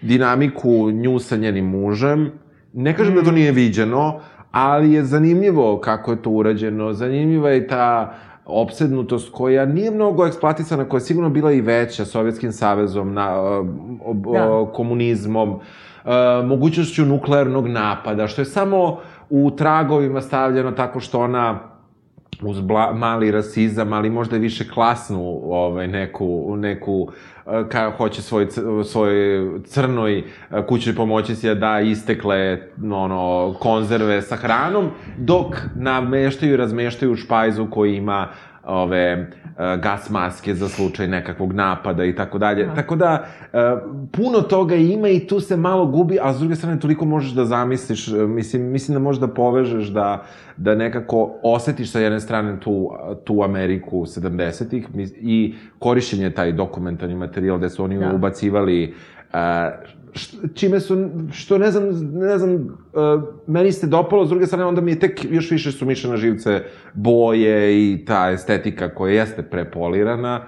[0.00, 2.30] dinamiku nju sa njenim mužem.
[2.78, 4.20] Ne kažem da to nije viđeno,
[4.52, 6.92] ali je zanimljivo kako je to urađeno.
[6.92, 8.14] Zanimljiva je ta
[8.46, 13.40] opsednutost koja nije mnogo eksploatisana, koja je sigurno bila i veća Sovjetskim savezom, na,
[14.04, 14.52] ob, Da.
[14.52, 15.60] o, komunizmom,
[16.04, 16.10] e,
[16.44, 18.98] mogućnošću nuklearnog napada, što je samo
[19.30, 21.58] u tragovima stavljeno tako što ona
[22.42, 27.08] uz bla, mali rasizam, ali možda više klasnu ovaj, neku, neku
[27.46, 28.46] e, ka, hoće svoj,
[28.84, 29.14] svoj
[29.64, 30.24] crnoj e,
[30.68, 37.66] kućnoj pomoći si da da istekle ono, konzerve sa hranom, dok nameštaju i razmeštaju špajzu
[37.70, 38.28] koji ima
[38.66, 39.26] ove e,
[39.76, 42.68] gas maske za slučaj nekakvog napada i tako dalje.
[42.74, 43.58] Tako da, e,
[44.12, 47.44] puno toga ima i tu se malo gubi, a s druge strane toliko možeš da
[47.44, 50.24] zamisliš, e, mislim, mislim da možeš da povežeš, da,
[50.56, 52.90] da nekako osetiš sa jedne strane tu,
[53.24, 58.06] tu Ameriku 70-ih mis- i korišćenje taj dokumentarni materijal gde su oni Da.
[58.06, 58.14] da.
[58.14, 58.94] ubacivali
[59.32, 59.70] e,
[60.14, 60.96] š- čime su,
[61.32, 62.58] što ne znam, ne znam, e,
[63.46, 66.16] meni se dopalo, s druge strane, onda mi je tek još više su miše na
[66.16, 66.62] živce
[66.94, 70.40] boje i ta estetika koja jeste prepolirana,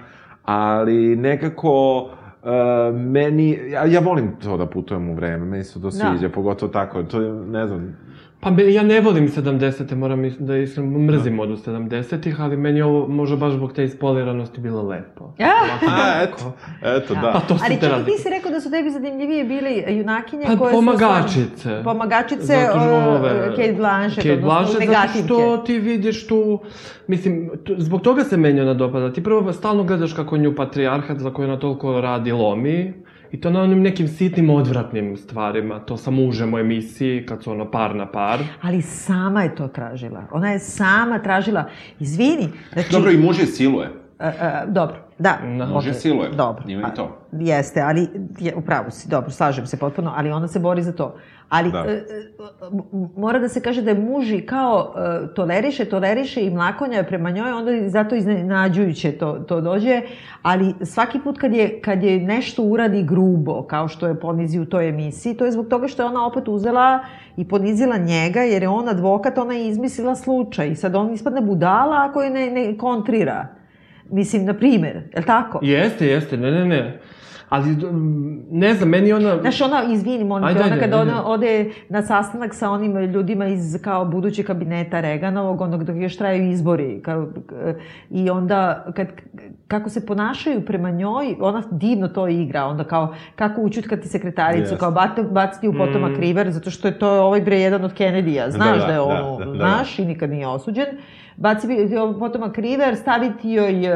[0.43, 2.05] ali nekako
[2.43, 2.49] e,
[2.93, 5.91] meni, ja, ja volim to da putujem u vreme, meni se to Da.
[5.91, 7.95] sviđa, pogotovo tako, to je, ne znam,
[8.41, 12.79] Pa me, ja ne volim 70-te, moram is- da iskreno mrzim od 70-ih, ali meni
[12.79, 15.33] je ovo možda baš zbog te ispoliranosti bilo lepo.
[15.37, 15.53] Ja.
[15.89, 16.53] A, eto,
[16.87, 17.31] eto, da.
[17.33, 18.11] Pa to su Ali te razlike.
[18.11, 20.77] ti si rekao da su tebi zanimljivije bili junakinje Pa koje su...
[20.77, 21.47] pomagačice.
[21.55, 25.25] stvarno- Pomagačice, Zato ove- Kate Blanchett, Kate odnosno Blanchett, zato negativke.
[25.25, 26.59] što ti vidiš tu,
[27.07, 29.13] mislim, tu, zbog toga se meni ona dopada.
[29.13, 32.93] Ti prvo stalno gledaš kako nju patrijarhat za koju ona toliko radi lomi,
[33.31, 37.51] i to na onim nekim sitnim odvratnim stvarima, to sa mužem u emisiji, kad su
[37.51, 38.39] ono par na par.
[38.61, 40.23] Ali sama je to tražila.
[40.31, 41.69] Ona je sama tražila.
[41.99, 42.91] Izvini, znači...
[42.91, 43.89] Dobro, i muž je siluje.
[44.19, 45.37] A, a, dobro, da.
[45.73, 46.29] Može okej, siluje.
[46.29, 46.63] Dobro.
[46.67, 47.17] Ima i a, to.
[47.31, 48.07] Jeste, ali
[48.39, 51.15] je, upravo si, dobro, slažem se potpuno, ali ona se bori za to.
[51.49, 51.85] Ali Da.
[51.87, 52.03] e, e,
[53.15, 57.07] mora da se kaže da je muž i kao e, toleriše, toleriše i mlakonja je
[57.07, 60.01] prema njoj, onda i zato iznenađujuće to, to dođe,
[60.41, 64.65] ali svaki put kad je, kad je nešto uradi grubo, kao što je ponizi u
[64.65, 66.99] toj emisiji, to je zbog toga što je ona opet uzela
[67.37, 71.41] i ponizila njega, jer je on advokat, ona je izmislila slučaj i sad on ispadne
[71.41, 73.58] budala ako je ne, ne kontrira.
[74.11, 75.59] Mislim, na primer, je li tako?
[75.61, 76.99] Jeste, jeste, ne, ne, ne.
[77.49, 77.75] Ali,
[78.51, 79.37] ne znam, meni ona...
[79.41, 83.47] Znaš, ona, izvini, molim te, Ajde, ona kada ona ode na sastanak sa onim ljudima
[83.47, 87.27] iz kao budućeg kabineta Reganovog, onog dok još traju izbori, kao,
[88.09, 89.07] i onda kad,
[89.67, 94.77] kako se ponašaju prema njoj, ona divno to igra, onda kao kako učutkati sekretaricu, Jeste.
[94.77, 96.19] kao bat, baciti u potomak Mm.
[96.19, 99.03] River, zato što je to ovaj bre jedan od Kennedyja, znaš da, da, je da,
[99.03, 99.57] ono, da, da, da.
[99.57, 100.87] znaš, i nikad nije osuđen,
[101.39, 103.95] baciti potomak River, staviti joj uh,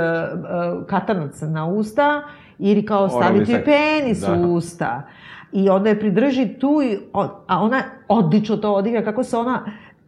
[0.79, 2.21] uh, katanac na usta,
[2.59, 4.33] ili kao staviti joj penis Da.
[4.33, 5.01] u usta.
[5.51, 6.97] I onda je pridrži tu, i,
[7.47, 9.65] a ona odlično to odigra, kako se ona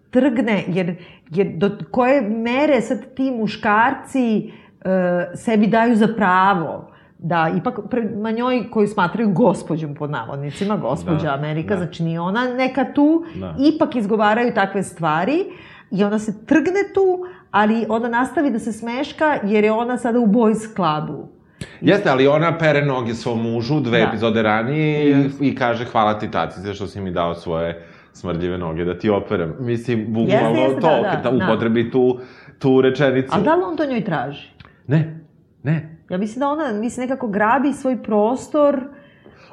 [0.10, 0.96] trgne, jer,
[1.30, 4.52] jer do koje mere sad ti muškarci
[4.86, 11.28] e, sebi daju za pravo da ipak prema njoj koju smatraju gospođom pod navodnicima, gospođa
[11.28, 11.78] Da, Amerika, da.
[11.82, 13.56] znači ni ona neka tu, Da.
[13.76, 15.46] ipak izgovaraju takve stvari
[15.92, 20.20] i ona se trgne tu, ali onda nastavi da se smeška jer je ona sada
[20.20, 21.28] u boys clubu.
[21.82, 24.06] Jeste, ali ona pere noge svom mužu dve Da.
[24.08, 28.86] epizode ranije i, i kaže hvala ti tatice što si mi dao svoje smrdljive noge
[28.86, 29.56] da ti operem.
[29.60, 31.46] Mislim, bukvalno Jeste, to, da, da, da, da.
[31.46, 32.20] upotrebi tu,
[32.60, 33.30] tu rečenicu.
[33.34, 34.50] Ali da li on to njoj traži?
[34.88, 35.20] Ne,
[35.64, 35.98] ne.
[36.10, 38.82] Ja mislim da ona, mislim, nekako grabi svoj prostor,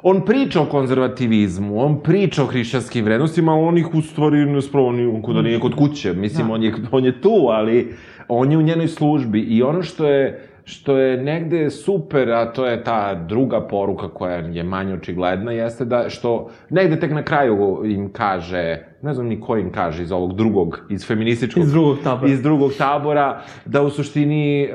[0.02, 4.62] On priča o konzervativizmu, on priča o hrišćanskim vrednostima, ali on ih u stvari ne
[4.62, 6.12] sprovoni on kuda nije kod kuće.
[6.12, 6.52] Mislim, Da.
[6.54, 7.94] on, je, on je tu, ali
[8.28, 9.40] on je u njenoj službi.
[9.40, 14.36] I ono što je, što je negde super, a to je ta druga poruka koja
[14.36, 19.40] je manje očigledna, jeste da što negde tek na kraju im kaže, ne znam ni
[19.40, 22.32] ko im kaže iz ovog drugog, iz feminističkog Iz drugog tabora.
[22.32, 24.68] iz drugog tabora, da u suštini, e,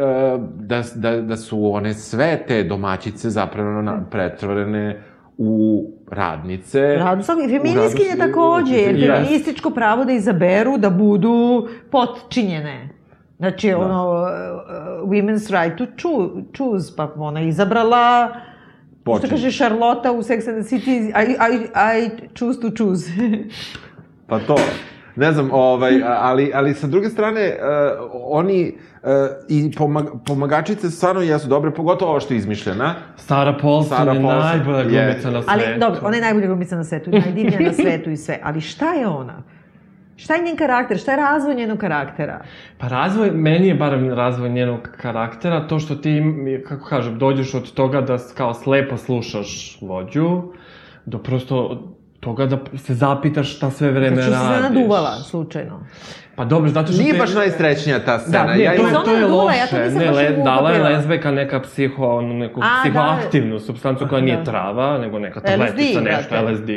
[0.56, 5.02] da, da, da su one sve te domaćice zapravo na, pretvorene
[5.38, 6.98] u radnice.
[7.18, 9.16] U feminiskinje radno- takođe, jer Yes.
[9.16, 12.90] feminističko pravo da izaberu da budu potčinjene.
[13.38, 13.78] Znači, Da.
[13.78, 14.30] ono, uh,
[15.10, 19.30] women's right to choo- choose, pa ona izabrala, što Počinje.
[19.30, 21.56] kaže Charlotte u Sex and the City, I, I,
[21.98, 23.12] I choose to choose.
[24.28, 24.56] Pa to.
[25.18, 29.10] Ne znam, ovaj, ali, ali sa druge strane, uh, oni uh,
[29.50, 32.96] i pomag, pomagačice stvarno jesu dobre, pogotovo ovo što je izmišljena.
[33.16, 35.60] Sara Paulson Sara je Paulson najbolja je- glumica na svetu.
[35.66, 38.40] Ali, dobro, ona je najbolja glumica na svetu, najdivnija na svetu i sve.
[38.44, 39.44] Ali šta je ona?
[40.16, 40.98] Šta je njen karakter?
[40.98, 42.42] Šta je razvoj njenog karaktera?
[42.78, 46.22] Pa razvoj, meni je barem razvoj njenog karaktera, to što ti,
[46.68, 50.42] kako kažem, dođeš od toga da kao slepo slušaš vođu,
[51.06, 51.84] do prosto
[52.20, 54.56] toga da se zapitaš šta sve vreme Znači, radiš.
[54.58, 55.80] se naduvala, slučajno.
[56.36, 58.38] Pa dobro, zato što Nije te- baš najsrećnija ta scena.
[58.40, 59.58] Da, ne, ja to, je, to je loše.
[59.58, 62.82] ja to nisam ne, le, dala je lezbeka neka psiho, ono, neku A, da.
[62.82, 64.44] psihoaktivnu substancu koja nije Da.
[64.44, 66.46] trava, nego neka LSD, tabletica, nešto, brate.
[66.46, 66.70] LSD.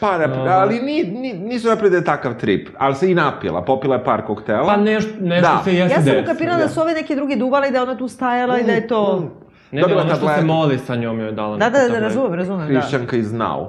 [0.00, 2.68] Pa, nap- ali ni, ni, nisu napravili da je takav trip.
[2.78, 3.62] Ali se i napila.
[3.62, 4.64] Popila je par koktela.
[4.66, 5.60] Pa neš, nešto Da.
[5.64, 7.96] se jeste Ja sam ukapirala da su ove neke druge duvale i da je ona
[7.96, 9.20] tu stajala i da je to...
[9.20, 9.44] Mm.
[9.72, 12.00] Ne, ne, ono što se moli sa njom joj dala Da, da, da, tabletu.
[12.00, 12.80] razumem, razumem, da.
[12.80, 13.66] Hrišćanka iz Now.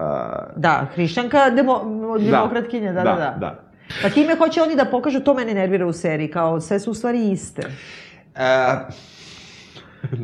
[0.00, 0.06] Uh,
[0.56, 1.84] Da, hrišćanka, demo,
[2.18, 3.36] demokratkinja, da, da, da.
[3.40, 3.60] da.
[4.02, 6.94] Pa time hoće oni da pokažu, to mene nervira u seriji, kao sve su u
[6.94, 7.62] stvari iste.
[8.34, 8.40] Uh,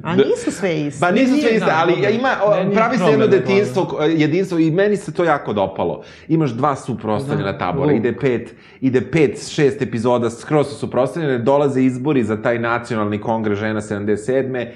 [0.03, 1.01] A nisu sve iste.
[1.01, 2.11] Pa nisu sve iste, da, ali dobro.
[2.11, 6.03] ima, je pravi se jedno detinstvo, jedinstvo i meni se to jako dopalo.
[6.29, 7.97] Imaš dva suprostavljena Da, tabora, luk.
[7.97, 13.59] ide pet, ide pet, šest epizoda skroz su suprostavljene, dolaze izbori za taj nacionalni kongres
[13.59, 14.67] žena 77.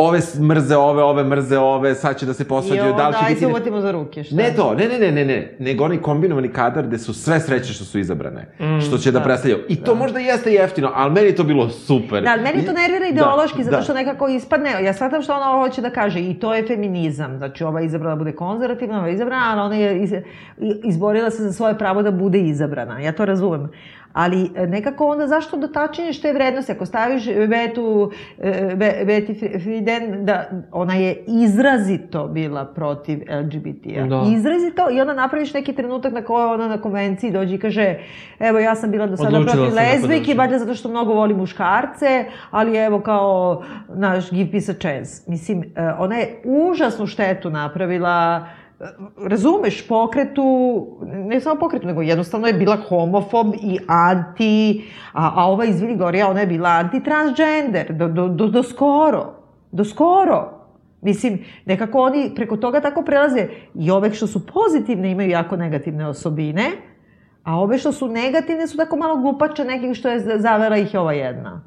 [0.00, 3.18] Ove mrze ove, ove mrze ove, sad će da se I posvađaju, da li onda,
[3.18, 3.40] će biti...
[3.40, 4.36] se uvatimo za ruke, šta?
[4.36, 7.72] Ne to, ne, ne, ne, ne, ne, nego onaj kombinovani kadar gde su sve sreće
[7.72, 9.62] što su izabrane, Mm, što će da, da, predstavljaju.
[9.68, 12.22] I to možda jeste jeftino, ali meni je to bilo super.
[12.22, 13.82] Da, ali meni to nervira I- ideološki, zato da.
[13.82, 17.64] što nekako ispadne, ja shvatam što ona hoće da kaže, i to je feminizam, znači
[17.64, 20.22] ova je da bude konzervativna, ova je izabrana, ali ona je iz, i-
[20.84, 23.68] izborila se za svoje pravo da bude izabrana, ja to razumem.
[24.12, 26.72] Ali e, nekako onda zašto dotačenješ te vrednosti?
[26.72, 34.06] Ako staviš Betu, e, Be, Beti Fri- Friden, da ona je izrazito bila protiv LGBT-a.
[34.06, 34.22] Da.
[34.28, 37.94] Izrazito i onda napraviš neki trenutak na kojoj ona na konvenciji dođe i kaže
[38.38, 40.38] evo ja sam bila do sada Odlučila protiv da lezbijke, podržim.
[40.38, 45.22] valjda zato što mnogo voli muškarce, ali evo kao naš give peace a chance.
[45.26, 45.66] Mislim, e,
[45.98, 48.67] ona je užasnu štetu napravila e,
[49.16, 55.64] razumeš, pokretu, ne samo pokretu, nego jednostavno je bila homofob i anti, a, a ova,
[55.64, 59.34] izvini Gorija, ona je bila anti-transgender, do, do, do, do skoro,
[59.72, 60.58] do skoro.
[61.02, 66.06] Mislim, nekako oni preko toga tako prelaze i ove što su pozitivne imaju jako negativne
[66.06, 66.70] osobine,
[67.44, 71.12] a ove što su negativne su tako malo glupače nekih što je zavela ih ova
[71.12, 71.60] jedna.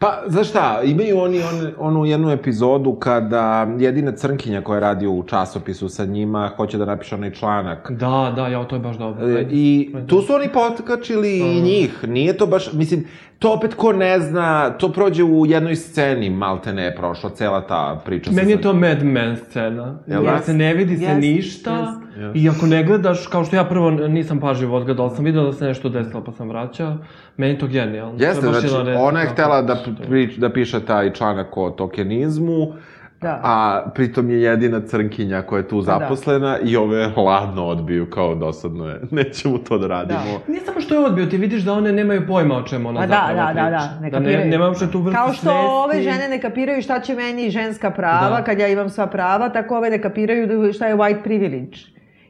[0.00, 5.22] Pa, znaš šta, imaju oni on, onu jednu epizodu kada jedina crnkinja koja radi u
[5.22, 7.90] časopisu sa njima hoće da napiše onaj članak.
[7.90, 9.28] Da, da, ja, to je baš dobro.
[9.28, 12.04] E, I tu su oni potkačili i njih.
[12.08, 13.06] Nije to baš, mislim,
[13.38, 17.60] to opet ko ne zna, to prođe u jednoj sceni, malte ne je prošla cela
[17.60, 18.30] ta priča.
[18.30, 19.98] sa Meni je to Mad Men scena.
[20.06, 20.42] Jel Jer da?
[20.42, 21.99] se ne vidi se Jest, ništa.
[22.20, 22.36] Jest.
[22.36, 25.64] I ako ne gledaš, kao što ja prvo nisam pažljivo odgledao, sam vidio da se
[25.64, 26.96] nešto desilo pa sam vraćao.
[27.36, 28.14] Meni to genijalno.
[28.18, 31.70] Jeste, znači, jedan red- ona je htela da, što- pri, da piše taj članak o
[31.70, 32.72] tokenizmu,
[33.20, 33.40] Da.
[33.44, 33.56] a
[33.94, 35.82] pritom je jedina crnkinja koja je tu da.
[35.82, 40.20] zaposlena i ove hladno odbiju, kao dosadno je, nećemo to da radimo.
[40.48, 43.06] Nije samo što je odbio, ti vidiš da one nemaju pojma o čemu ona A
[43.06, 43.94] da, zapravo da, da, priča.
[43.94, 44.50] da, ne da ne, kapiraju.
[44.50, 45.58] nema uopšte tu vrstu Kao što svesti.
[45.84, 48.44] ove žene ne kapiraju šta će meni ženska prava, Da.
[48.44, 51.76] kad ja imam sva prava, tako ove ne kapiraju da- šta je white privilege.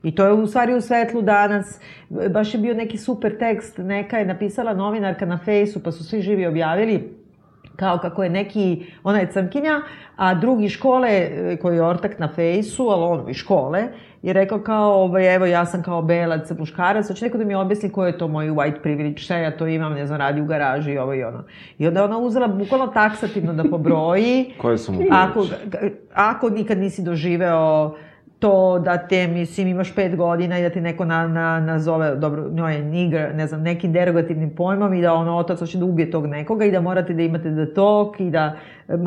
[0.03, 1.81] I to je u stvari u svetlu danas,
[2.31, 6.23] baš je bio neki super tekst, neka je napisala novinarka na fejsu, pa su svi
[6.23, 7.21] živi objavili,
[7.77, 9.81] kao kako je neki, ona je crnkinja,
[10.17, 13.89] a drugi škole, e, koji je ortak na fejsu, ali on iz škole,
[14.23, 17.91] je rekao kao, ovaj, evo ja sam kao belac muškarac, hoće neko da mi objasni
[17.91, 20.93] ko je to moj white privilege, šta ja to imam, ne znam, radi u garaži
[20.93, 21.45] i ovo i ono.
[21.79, 25.47] I onda ona uzela bukvalno taksativno da pobroji, Koje su mu ako,
[26.15, 27.95] ako nikad nisi doživeo
[28.41, 32.49] to da te, mislim, imaš pet godina i da ti neko na, na, nazove, dobro,
[32.51, 36.11] njoj je nigger, ne znam, nekim derogativnim pojmom i da ono otac hoće da ubije
[36.11, 38.57] tog nekoga i da morate da imate da tok i da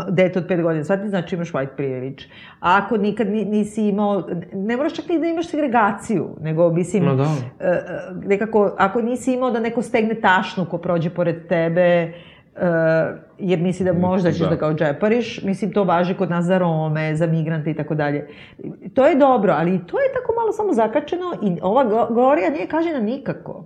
[0.10, 2.24] dete od pet godina, sad ti znači imaš white privilege.
[2.60, 7.04] A ako nikad ni- nisi imao, ne moraš čak ni da imaš segregaciju, nego, mislim,
[7.04, 7.24] Ma da.
[7.24, 7.80] e, e,
[8.26, 12.13] nekako, ako nisi imao da neko stegne tašnu ko prođe pored tebe,
[13.39, 14.50] jer misli da možda ćeš da.
[14.50, 18.28] da, kao džepariš, mislim to važi kod nas za Rome, za migrante i tako dalje.
[18.94, 23.00] To je dobro, ali to je tako malo samo zakačeno i ova Gorija nije kažena
[23.00, 23.66] nikako.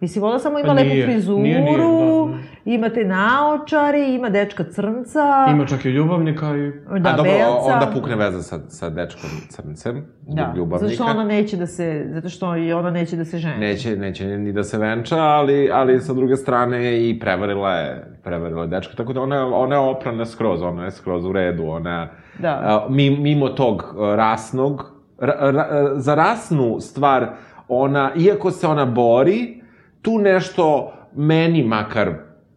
[0.00, 2.70] Mislim, ona samo ima Pa lepu nije, frizuru, nije, nije, da, da.
[2.70, 6.72] ima te naočari, ima dečka crnca, Ima čak i ljubavnika i...
[7.00, 7.74] da, A dobro, belca.
[7.74, 10.78] onda pukne veza sa, sa dečkom crncem, Da, ljubavnika.
[10.78, 13.58] zato što ona neće da se, zato što i ona neće da se ženi.
[13.58, 18.62] Neće, neće ni da se venča, ali, ali sa druge strane i prevarila je, prevarila
[18.62, 22.08] je dečka, tako da ona, ona je oprana skroz, ona je skroz u redu, ona...
[22.38, 22.86] Da.
[23.18, 27.26] mimo tog a, rasnog, ra, ra, a, za rasnu stvar,
[27.68, 29.62] ona, iako se ona bori,
[30.02, 32.12] tu nešto meni makar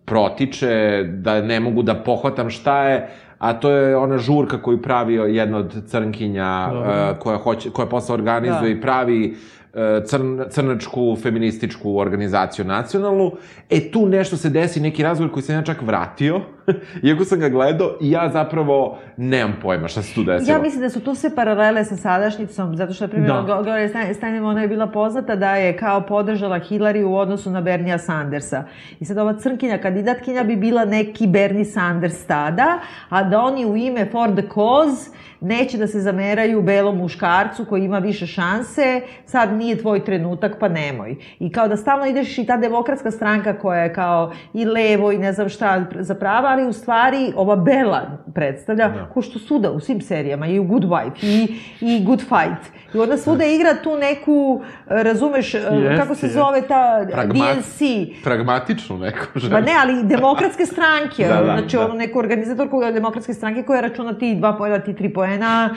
[0.06, 5.14] protiče, da ne mogu da pohvatam šta je, a to je ona žurka koju pravi
[5.14, 8.78] jedna od crnkinja, uh, koja, hoće, koja posle organizuje Da.
[8.78, 9.36] i pravi
[9.74, 13.32] uh, crn, crnačku feminističku organizaciju nacionalnu.
[13.70, 16.42] E, tu nešto se desi, neki razgovor koji sam ja čak vratio,
[17.08, 20.58] iako sam ga gledao, i ja zapravo nemam pojma šta se tu desilo.
[20.58, 23.42] Ja mislim da su tu sve paralele sa sadašnjicom, zato što, na primjer, Da.
[23.64, 27.62] Gloria Stein- Steinem, ona je bila poznata da je kao podržala Hillary u odnosu na
[27.62, 28.64] Bernija Sandersa.
[29.00, 33.78] I sad ova crnkinja kandidatkinja bi bila neki Bernie Sanders tada, a da oni u
[33.78, 35.10] ime for the cause
[35.42, 40.68] neće da se zameraju belom muškarcu koji ima više šanse, sad nije tvoj trenutak, pa
[40.68, 41.16] nemoj.
[41.40, 45.18] I kao da stalno ideš i ta demokratska stranka koja je kao i levo i
[45.18, 48.02] ne znam šta za prava, ali u stvari ova Bela
[48.34, 49.06] predstavlja, da.
[49.06, 51.48] ko što suda u svim serijama, i u Good Wife, i,
[51.82, 52.64] i Good Fight.
[52.94, 56.40] I onda svuda igra tu neku, razumeš, e, Jeste, kako se jeste.
[56.40, 57.80] zove ta Pragma- DNC,
[58.24, 59.52] Pragmatičnu neku ženu.
[59.52, 61.86] Pa ne, ali demokratske stranke, Da, da, znači da.
[61.86, 65.70] ono neku organizatorku demokratske stranke koja računa ti dva poena, ti tri poena,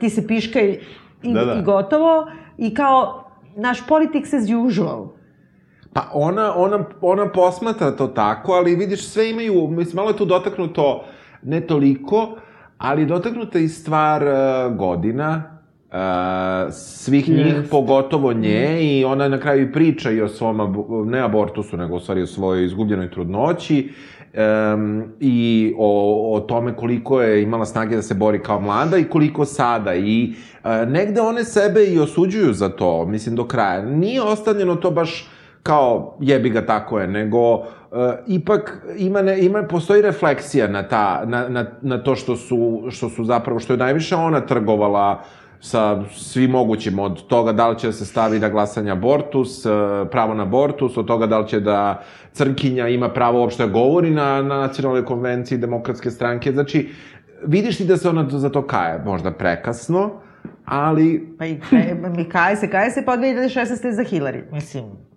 [0.00, 0.78] ti se piška i,
[1.22, 1.54] i, Da, da.
[1.54, 2.26] i gotovo.
[2.58, 3.24] I kao,
[3.56, 5.06] naš politics as usual.
[5.92, 10.24] Pa ona, ona, ona posmatra to tako, ali vidiš, sve imaju, mislim, malo je tu
[10.24, 11.04] dotaknuto,
[11.42, 12.36] ne toliko,
[12.78, 15.42] ali dotaknuta i stvar uh, godina,
[15.88, 15.96] uh,
[16.72, 17.70] svih njih, Jest.
[17.70, 21.96] pogotovo nje, i ona na kraju i priča i o svom, abu- ne abortusu, nego
[21.96, 23.92] u stvari o svojoj izgubljenoj trudnoći,
[24.74, 29.04] um, i o, o tome koliko je imala snage da se bori kao mlada i
[29.04, 29.94] koliko sada.
[29.94, 30.32] I
[30.64, 33.82] uh, negde one sebe i osuđuju za to, mislim, do kraja.
[33.82, 35.28] Nije ostavljeno to baš
[35.62, 37.64] kao jebi ga tako je, nego uh,
[38.26, 43.08] ipak ima, ne, ima, postoji refleksija na, ta, na, na, na to što su, što
[43.08, 45.22] su zapravo, što je najviše ona trgovala
[45.60, 49.72] sa svim mogućim, od toga da li će da se stavi na glasanje abortus, uh,
[50.10, 54.10] pravo na abortus, od toga da li će da crnkinja ima pravo uopšte da govori
[54.10, 56.88] na, na nacionalnoj konvenciji demokratske stranke, znači
[57.46, 60.10] vidiš ti da se ona za to kaje, možda prekasno,
[60.64, 61.96] ali Pa i pre,
[62.32, 63.90] kaje se, kaje se pa od 2016.
[63.90, 65.09] za Hillary, mislim.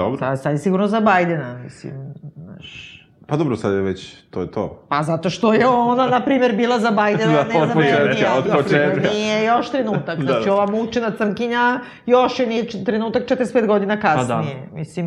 [0.00, 0.18] Dobro.
[0.18, 1.92] Sad, sad je sigurno za Bajdena, mislim,
[2.36, 2.96] znaš.
[3.26, 4.84] Pa dobro, sad je već, to je to.
[4.88, 8.34] Pa zato što je ona, na primjer, bila za Bajdena, Da, ne za Bernija.
[8.38, 9.08] od početka.
[9.10, 10.18] Nije još trenutak.
[10.18, 10.52] Da, Znači, da.
[10.54, 14.68] ova mučena crnkinja još je nije trenutak 45 godina kasnije.
[14.72, 15.06] Mislim,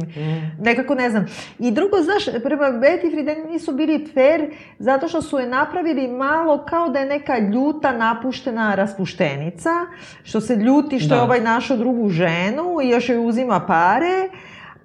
[0.59, 1.25] nekako ne znam.
[1.59, 4.41] I drugo, znaš, prema Betty Friedan nisu bili fair
[4.79, 9.69] zato što su je napravili malo kao da je neka ljuta, napuštena raspuštenica,
[10.23, 11.15] što se ljuti što Da.
[11.15, 14.29] je ovaj našao drugu ženu i još joj uzima pare,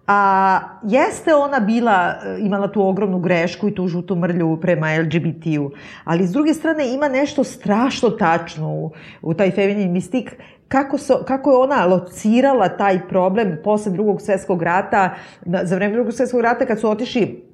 [0.09, 5.71] A jeste ona bila, e, imala tu ogromnu grešku i tu žutu mrlju prema LGBT-u,
[6.05, 8.93] ali s druge strane ima nešto strašno tačno u,
[9.23, 10.33] u taj feminin mistik,
[10.69, 15.15] kako, so, kako je ona locirala taj problem posle drugog svetskog rata,
[15.63, 17.48] za vreme drugog svetskog rata kad su otišli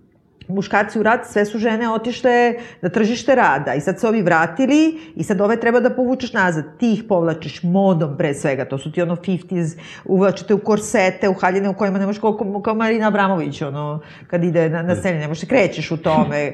[0.49, 5.01] muškarci u rat, sve su žene otišle na tržište rada i sad se ovi vratili
[5.17, 6.65] i sad ove treba da povučeš nazad.
[6.79, 11.35] Ti ih povlačiš modom pre svega, to su ti ono 50s, uvlačite u korsete, u
[11.35, 15.41] haljine u kojima nemaš koliko, kao Marina Abramović, ono, kad ide na, na sceni, nemaš
[15.41, 16.53] se krećeš u tome,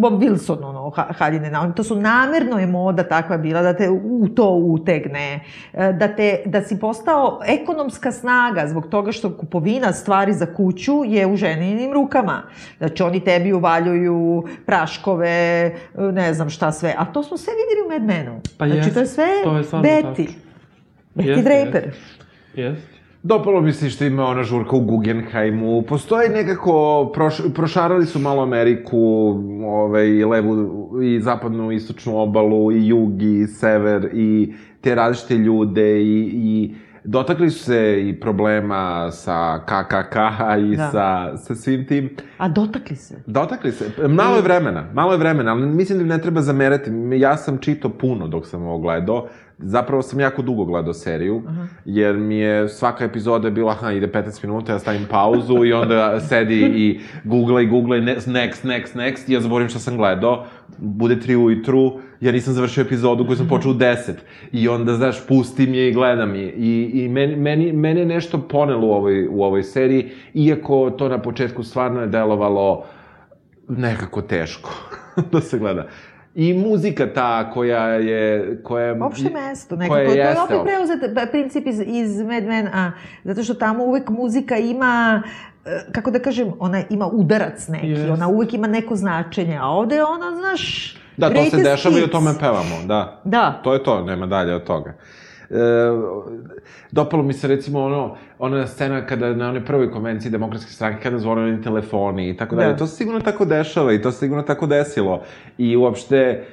[0.00, 3.90] Bob Wilson, ono, ha, haljine, na, to su namerno je moda takva bila da te
[3.90, 5.40] u to utegne,
[5.72, 11.04] e, da, te, da si postao ekonomska snaga zbog toga što kupovina stvari za kuću
[11.06, 12.42] je u ženinim rukama.
[12.88, 15.72] Znači, oni tebi uvaljuju praškove,
[16.12, 16.94] ne znam šta sve.
[16.98, 18.40] A to smo sve videli u Mad Menu.
[18.58, 20.26] Pa znači, jest, to je sve to je Betty.
[20.26, 20.40] tačno.
[21.14, 21.90] Betty Jeste, Draper.
[22.54, 22.98] Jest.
[23.22, 25.82] Dopalo mi se što ima ona žurka u Guggenheimu.
[25.82, 28.98] Postoji nekako, proš, prošarali su malo Ameriku,
[29.66, 36.30] ovaj, levu i zapadnu, istočnu obalu, i jug, i sever, i te različite ljude, i,
[36.34, 36.74] i
[37.10, 40.16] dotakli su se i problema sa KKK
[40.62, 40.90] i Da.
[40.90, 42.10] sa, sa svim tim.
[42.38, 43.22] A dotakli se.
[43.26, 44.08] Dotakli se.
[44.08, 46.90] Malo je vremena, malo je vremena, ali mislim da ne treba zamerati.
[47.12, 49.28] Ja sam čitao puno dok sam ovo gledao.
[49.58, 51.42] Zapravo sam jako dugo gledao seriju,
[51.84, 56.20] jer mi je svaka epizoda bila, aha, ide 15 minuta, ja stavim pauzu i onda
[56.20, 59.96] sedi i googla i googla i ne- next, next, next, i ja zaboravim šta sam
[59.96, 60.44] gledao,
[60.78, 64.12] bude 3 ujutru, ja nisam završio epizodu koju sam počeo u 10.
[64.52, 66.50] I onda, znaš, pustim je i gledam je.
[66.50, 71.08] I, i meni, meni, mene je nešto ponelo u ovoj, u ovoj seriji, iako to
[71.08, 72.84] na početku stvarno je delovalo
[73.68, 74.70] nekako teško
[75.32, 75.86] da se gleda.
[76.34, 78.58] I muzika ta koja je...
[78.62, 79.94] Koja je Opšte mesto, nekako.
[79.94, 82.90] koja to je opet op- preuzet pa, princip iz, iz Mad Men, a
[83.24, 85.22] zato što tamo uvek muzika ima
[85.64, 88.10] e, kako da kažem, ona ima udarac neki, Jest.
[88.10, 92.02] ona uvek ima neko značenje, a ovde je ona, znaš, Da, to se dešava i
[92.02, 92.12] o hits.
[92.12, 93.20] tome pevamo, da.
[93.24, 93.60] Da.
[93.64, 94.94] To je to, nema dalje od toga.
[95.50, 95.54] E,
[96.90, 101.18] dopalo mi se recimo ono, ona scena kada na onoj prvoj konvenciji demokratske stranke kada
[101.18, 102.72] zvone oni telefoni i tako dalje.
[102.72, 102.76] Da.
[102.76, 105.22] To se sigurno tako dešava i to se sigurno tako desilo.
[105.58, 106.44] I uopšte e,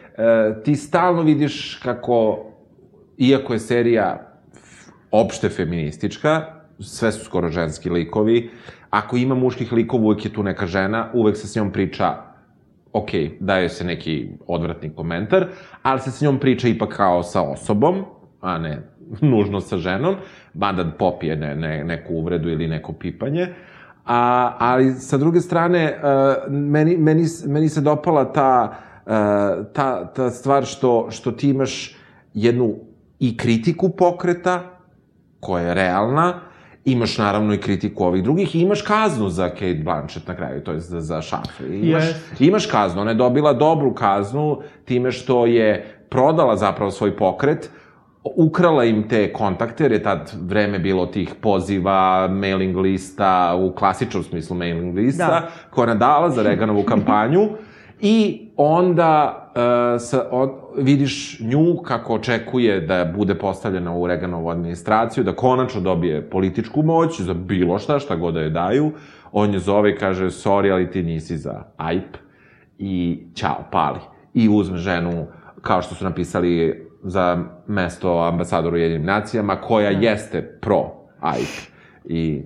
[0.63, 2.45] ti stalno vidiš kako,
[3.17, 4.31] iako je serija
[5.11, 6.41] opšte feministička,
[6.79, 8.49] sve su skoro ženski likovi,
[8.89, 12.34] ako ima muških likova, uvek je tu neka žena, uvek se s njom priča
[12.95, 15.47] ok, daje se neki odvratni komentar,
[15.81, 18.05] ali se s njom priča ipak kao sa osobom,
[18.41, 18.81] a ne
[19.31, 20.15] nužno sa ženom,
[20.53, 23.47] mada popije ne, ne, neku uvredu ili neko pipanje.
[24.05, 29.11] A, ali sa druge strane, uh, meni, meni, meni se dopala ta, uh,
[29.73, 31.95] ta, ta stvar što, što ti imaš
[32.33, 32.75] jednu
[33.19, 34.63] i kritiku pokreta,
[35.39, 36.39] koja je realna,
[36.85, 40.71] imaš naravno i kritiku ovih drugih i imaš kaznu za Kate Blanchett na kraju, to
[40.71, 41.79] je za, za Šafri.
[41.79, 42.41] Imaš, Jest.
[42.41, 47.69] imaš kaznu, ona je dobila dobru kaznu time što je prodala zapravo svoj pokret,
[48.35, 54.23] ukrala im te kontakte, jer je tad vreme bilo tih poziva, mailing lista, u klasičnom
[54.23, 55.49] smislu mailing lista, Da.
[55.69, 57.49] koja je dala za Reganovu kampanju,
[58.01, 65.23] i onda uh, sa, on, vidiš nju kako očekuje da bude postavljena u Reganovu administraciju,
[65.23, 68.91] da konačno dobije političku moć za bilo šta, šta god da je daju.
[69.31, 72.17] On je zove i kaže, sorry, ali ti nisi za AIP
[72.77, 73.99] i ćao, pali.
[74.33, 75.27] I uzme ženu,
[75.61, 77.37] kao što su napisali za
[77.67, 81.71] mesto ambasadora u jedinim nacijama, koja jeste pro AIP.
[82.05, 82.43] I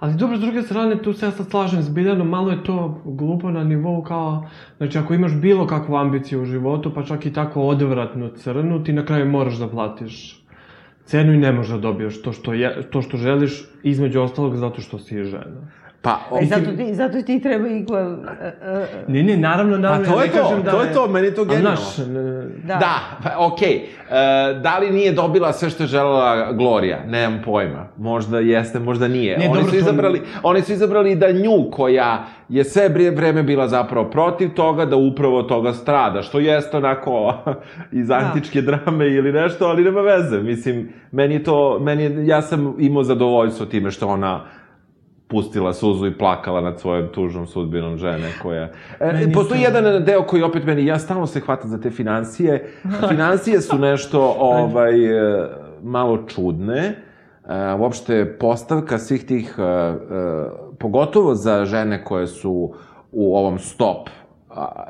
[0.00, 3.02] Ali dobro, s druge strane, tu se ja sad slažem s Biljanom, malo je to
[3.04, 7.32] glupo na nivou kao, znači ako imaš bilo kakvu ambiciju u životu, pa čak i
[7.32, 10.44] tako odvratnu crnu, ti na kraju moraš da platiš
[11.04, 14.80] cenu i ne možeš da dobiješ to što, je, to što želiš, između ostalog zato
[14.80, 15.68] što si žena.
[16.02, 18.12] Pa, I zato ti, zato ti treba equal...
[18.12, 20.82] Uh, uh, Ne, ne, naravno, naravno, Pa to ja je ne to, kažem da to
[20.82, 21.76] je to, meni je to genijalno.
[21.76, 22.76] Znaš, ne- da.
[22.76, 23.74] Da, pa, okej.
[23.74, 23.84] E,
[24.62, 26.98] da li nije dobila sve što je želela Gloria?
[27.06, 27.88] Nemam pojma.
[27.96, 29.38] Možda jeste, možda nije.
[29.38, 33.42] Ne, oni, dobro, su to- izabrali, oni su izabrali da nju, koja je sve vreme
[33.42, 37.34] bila zapravo protiv toga, da upravo toga strada, što jeste onako
[37.92, 40.38] iz antičke drame ili nešto, ali nema veze.
[40.40, 44.44] Mislim, meni je to, meni je, ja sam imao zadovoljstvo time što ona
[45.30, 48.68] pustila suzu i plakala nad svojom tužnom sudbinom žene koja...
[49.00, 52.72] E, postoji jedan deo koji opet meni, ja stalno se hvatam za te financije.
[53.10, 55.48] Financije su nešto ovaj, e,
[55.82, 56.78] malo čudne.
[57.48, 59.94] E, uopšte, postavka svih tih, e, e,
[60.78, 62.74] pogotovo za žene koje su
[63.12, 64.08] u ovom stop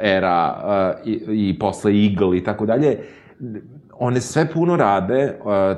[0.01, 2.99] era a, i, i posle Eagle i tako dalje,
[3.99, 5.75] one sve puno rade, a,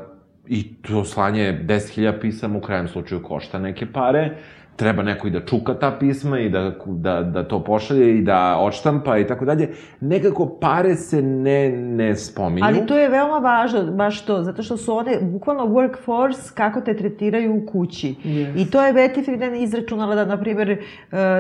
[0.49, 4.37] i to slanje 10.000 pisama u krajem slučaju košta neke pare,
[4.77, 8.57] treba neko i da čuka ta pisma i da, da, da to pošalje i da
[8.59, 9.69] odštampa i tako dalje.
[10.01, 12.67] Nekako pare se ne, ne spominju.
[12.67, 16.97] Ali to je veoma važno, baš to, zato što su one bukvalno workforce kako te
[16.97, 18.15] tretiraju u kući.
[18.25, 18.63] Yes.
[18.63, 20.79] I to je Betty Friedan izračunala da, na primjer, e,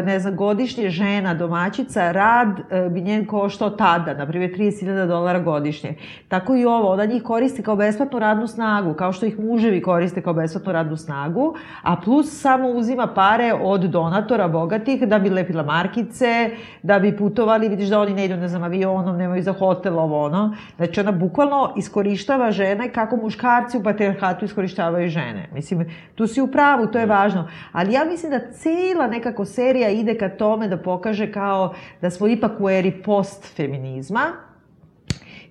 [0.07, 5.39] ne znam, godišnje žena, domaćica, rad e, bi njen koštao tada, na primjer, 30.000 dolara
[5.39, 5.95] godišnje.
[6.28, 10.22] Tako i ovo, ona njih koristi kao besplatnu radnu snagu, kao što ih muževi koriste
[10.22, 15.62] kao besplatnu radnu snagu, a plus samo uzima pare od donatora bogatih da bi lepila
[15.62, 16.51] markice,
[16.83, 20.25] da bi putovali, vidiš da oni ne idu, ne znam, avionom, nemaju za hotel, ovo
[20.25, 20.57] ono.
[20.77, 25.49] Znači, ona bukvalno iskorištava žene kako muškarci u patriarhatu iskorištavaju žene.
[25.55, 27.49] Mislim, tu si u pravu, to je važno.
[27.73, 32.27] Ali ja mislim da cela nekako serija ide ka tome da pokaže kao da smo
[32.27, 34.52] ipak u eri post-feminizma,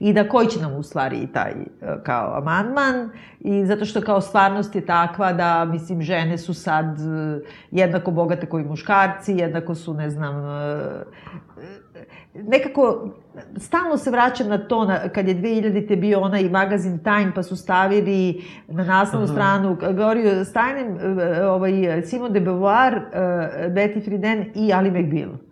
[0.01, 1.55] i da koji će nam u stvari i taj e,
[2.03, 7.39] kao amandman i zato što kao stvarnost je takva da mislim žene su sad e,
[7.71, 11.03] jednako bogate koji muškarci, jednako su ne znam e,
[12.33, 13.09] nekako
[13.57, 17.55] stalno se vraćam na to na, kad je 2000-te bio onaj magazin Time pa su
[17.55, 19.33] stavili na naslovnu Aha.
[19.33, 20.97] stranu govorio Steinem
[21.49, 23.01] ovaj Simon de Beauvoir,
[23.69, 25.50] Betty Friedan i Ali McBeal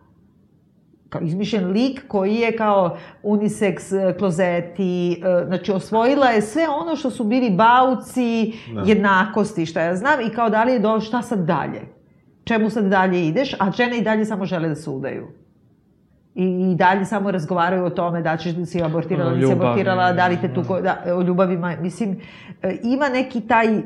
[1.10, 6.96] kao izmišljen lik koji je kao unisex e, klozeti, e, znači osvojila je sve ono
[6.96, 8.82] što su bili bauci Da.
[8.86, 11.82] jednakosti, šta ja znam, i kao da li je do, šta sad dalje?
[12.44, 13.54] Čemu sad dalje ideš?
[13.60, 15.28] A žene i dalje samo žele da se udaju.
[16.40, 20.28] I, i dalje samo razgovaraju o tome da ćeš da si abortirala, nisi abortirala, da
[20.28, 20.68] li te tu, da.
[20.68, 22.20] ko- da, o ljubavima, mislim,
[22.64, 23.82] e, ima neki taj e,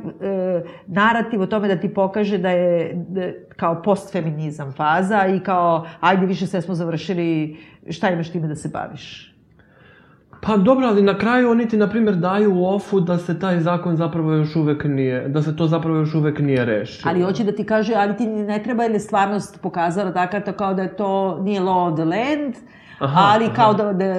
[0.88, 3.22] narativ o tome da ti pokaže da je da,
[3.56, 7.58] kao postfeminizam faza i kao, ajde više sve smo završili,
[7.90, 9.33] šta imaš time da se baviš?
[10.46, 13.60] Pa dobro, ali na kraju oni ti, na primjer, daju u ofu da se taj
[13.60, 17.12] zakon zapravo još uvek nije, da se to zapravo još uvek nije rešilo.
[17.12, 20.54] Ali hoće da ti kaže, ali ti ne treba ili je stvarnost pokazala takav to
[20.54, 22.56] kao da je to nije law of the land,
[23.00, 23.54] Aha, ali aha.
[23.54, 24.14] kao da, da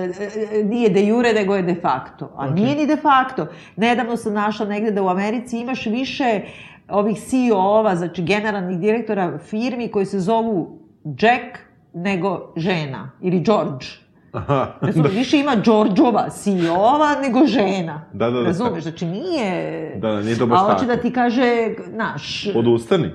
[0.64, 2.31] nije de jure, nego je de facto.
[2.37, 2.55] A Ok.
[2.55, 3.47] nije ni de facto.
[3.77, 6.41] Nedavno sam našla negde da u Americi imaš više
[6.89, 11.59] ovih CEO-ova, znači generalnih direktora firmi koji se zovu Jack
[11.95, 14.04] nego žena ili George.
[14.35, 14.66] Aha.
[14.80, 18.05] Razumeš, više ima Đorđova CEO-ova nego žena.
[18.12, 18.47] Da, da, da.
[18.47, 19.93] Razumeš, znači nije...
[19.97, 22.47] Da, da, nije to baš A hoće da ti kaže, naš...
[22.55, 23.11] Odustani.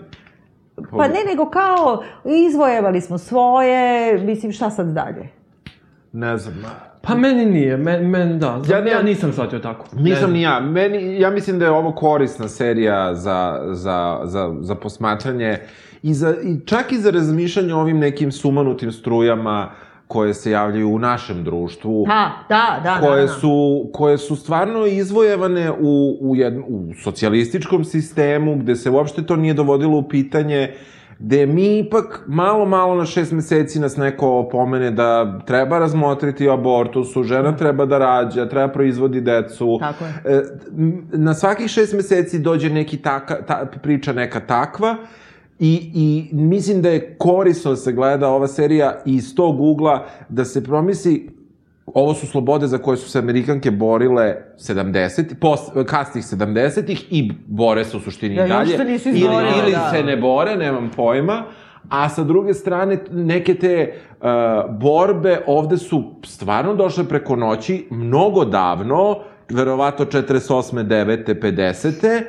[0.91, 2.03] Pa ne, nego kao,
[2.47, 5.30] izvojevali smo svoje, mislim, šta sad dalje?
[6.11, 6.55] Ne znam.
[7.01, 9.86] Pa meni nije, men, men da, Ja ja, ne- ja nisam shvatio tako.
[9.95, 10.59] Nisam ni ja.
[10.59, 15.57] Meni, ja mislim da je ovo korisna serija za, za, za, za posmatranje
[16.03, 19.70] i, za, i čak i za razmišljanje o ovim nekim sumanutim strujama
[20.10, 22.05] koje se javljaju u našem društvu.
[22.05, 23.34] Ha, da, da, koje da, da.
[23.34, 29.36] su, koje su stvarno izvojevane u, u, jedn, u socijalističkom sistemu, gde se uopšte to
[29.36, 30.74] nije dovodilo u pitanje,
[31.20, 37.24] gde mi ipak malo, malo na šest meseci nas neko opomene da treba razmotriti abortusu,
[37.24, 39.78] žena treba da rađa, treba proizvodi decu.
[39.80, 40.14] Tako je.
[40.26, 40.43] E,
[41.12, 44.95] na svakih šest meseci dođe neki taka, ta, priča neka takva
[45.60, 50.45] I, I mislim da je korisno da se gleda ova serija iz tog ugla, da
[50.45, 51.30] se promisli
[51.93, 57.86] ovo su slobode za koje su se Amerikanke borile 70, pos, kasnih 70-ih i bore
[57.86, 58.91] se u suštini Ja, i još dalje.
[58.91, 59.89] nisu ili, izborile, ili da.
[59.91, 61.43] se ne bore, nemam pojma.
[61.89, 64.28] A sa druge strane, neke te uh,
[64.80, 70.84] borbe ovde su stvarno došle preko noći, mnogo davno, verovato 48.
[70.84, 71.41] 9.
[71.41, 72.24] 50.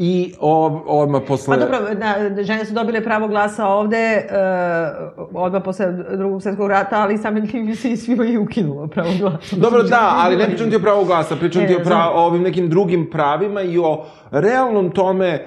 [0.00, 1.56] I ov, odmah posle...
[1.56, 5.86] Pa dobro, da, žene su dobile pravo glasa ovde, uh, odmah posle
[6.16, 9.56] drugog svjetskog rata, ali samim tim se i svima i ukinulo pravo glasa.
[9.56, 12.08] Dobro, da, ali ne pričam ti o pravu glasa, pričam E, ti o, pra, znam.
[12.14, 15.44] o ovim nekim drugim pravima i o realnom tome e,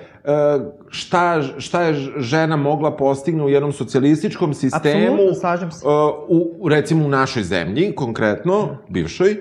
[0.90, 5.12] šta, šta je žena mogla postigne u jednom socijalističkom sistemu.
[5.14, 5.86] Apsolutno, slažem se.
[5.88, 5.90] e,
[6.28, 9.38] u, u, recimo u našoj zemlji, konkretno, bivšoj,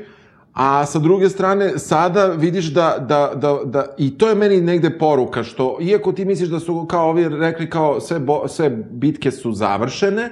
[0.52, 4.98] A sa druge strane, sada vidiš da, da, da, da, i to je meni negde
[4.98, 9.30] poruka, što, iako ti misliš da su kao ovi rekli kao sve, bo, sve bitke
[9.30, 10.30] su završene,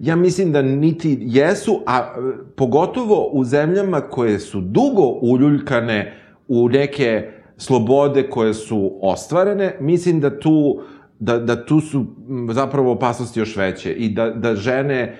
[0.00, 2.14] ja mislim da niti jesu, a
[2.56, 6.14] pogotovo u zemljama koje su dugo uljuljkane
[6.48, 10.80] u neke slobode koje su ostvarene, mislim da tu
[11.18, 12.06] da, da tu su
[12.50, 15.16] zapravo opasnosti još veće i da, da žene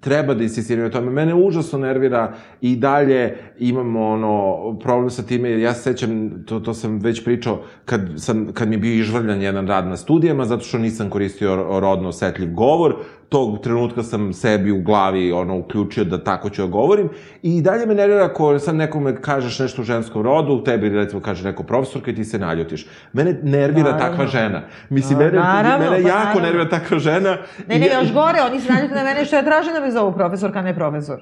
[0.00, 1.10] treba da insistiraju na tome.
[1.10, 6.74] Mene užasno nervira i dalje imamo ono problem sa time, ja se sećam, to, to
[6.74, 10.64] sam već pričao, kad, sam, kad mi je bio izvrljan jedan rad na studijama, zato
[10.64, 12.94] što nisam koristio ro- rodno osetljiv govor,
[13.34, 17.08] tog trenutka sam sebi u glavi ono uključio da tako ću da govorim
[17.42, 21.44] i dalje me nervira ako sad nekome kažeš nešto u ženskom rodu, tebi recimo kaže
[21.44, 22.86] neko profesorka i ti se naljutiš.
[23.12, 24.08] Mene nervira Naravno.
[24.08, 24.62] takva žena.
[24.90, 26.40] Mislim, mene, naravno, mene pa jako naravno.
[26.40, 27.36] nervira takva žena.
[27.68, 30.12] Ne, ne, još gore, oni se naljuti na mene što ja tražim da me zovu
[30.12, 31.18] profesorka, ne profesor.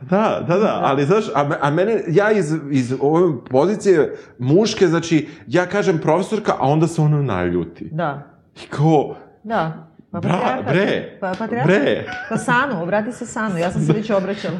[0.00, 5.28] Da, da, da, ali znaš, a, a mene, ja iz, iz ove pozicije muške, znači,
[5.46, 7.88] ja kažem profesorka, a onda se ona naljuti.
[7.92, 8.22] Da,
[8.56, 9.86] I kao, da.
[10.16, 11.66] Pa Bra, bre, Pa, patrijarhat.
[11.68, 12.04] bre.
[12.28, 14.56] Pa Sanu, obrati se Sanu, ja sam se već obraćala.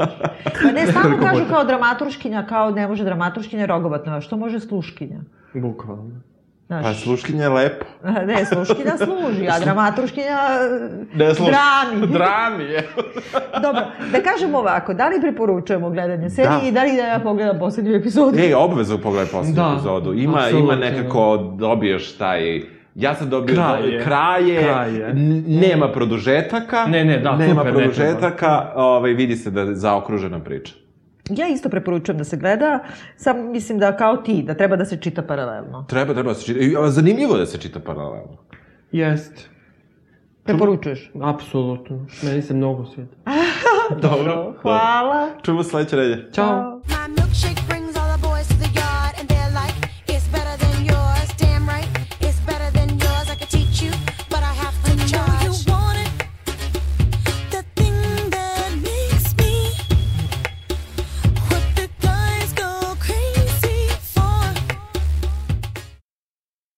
[0.62, 5.18] Pa ne, stalno kažu kao dramaturškinja, kao ne može dramaturškinja rogobatno, a što može sluškinja?
[5.54, 6.20] Bukvalno.
[6.66, 7.86] Znaš, pa sluškinja je lepo.
[8.26, 10.36] Ne, sluškinja služi, a dramaturškinja
[11.14, 11.50] Ne sluši.
[11.50, 12.06] drami.
[12.12, 12.88] Drami je.
[13.62, 13.80] Dobro,
[14.12, 16.68] da kažemo ovako, da li preporučujemo gledanje serije Da.
[16.68, 18.38] i da li da ja pogledam poslednju epizodu?
[18.38, 20.12] Ej, obavezno pogledaj posljednju Da, epizodu.
[20.14, 20.58] Ima, apsolutno.
[20.64, 22.62] ima nekako, dobiješ taj...
[22.96, 24.04] Ja sam dobio Kraj je.
[24.04, 25.10] kraje, Kraj je.
[25.10, 29.74] n- nema produžetaka, Ne, ne, da, nema super, ne produžetaka, ovaj, vidi se da je
[29.74, 30.74] zaokružena priča.
[31.30, 32.78] Ja isto preporučujem da se gleda,
[33.16, 35.84] sam mislim da kao ti, da treba da se čita paralelno.
[35.84, 36.60] Treba, treba da se čita.
[36.88, 38.36] Zanimljivo da se čita paralelno.
[38.92, 39.50] Jest.
[40.44, 41.10] Preporučuješ?
[41.22, 42.06] Apsolutno.
[42.22, 43.16] Meni se mnogo svijeta.
[44.02, 44.54] Dobro.
[44.62, 45.28] Hvala.
[45.42, 46.28] Čujemo sledeće redje.
[46.32, 46.46] Ćao.
[46.46, 46.95] Ćao.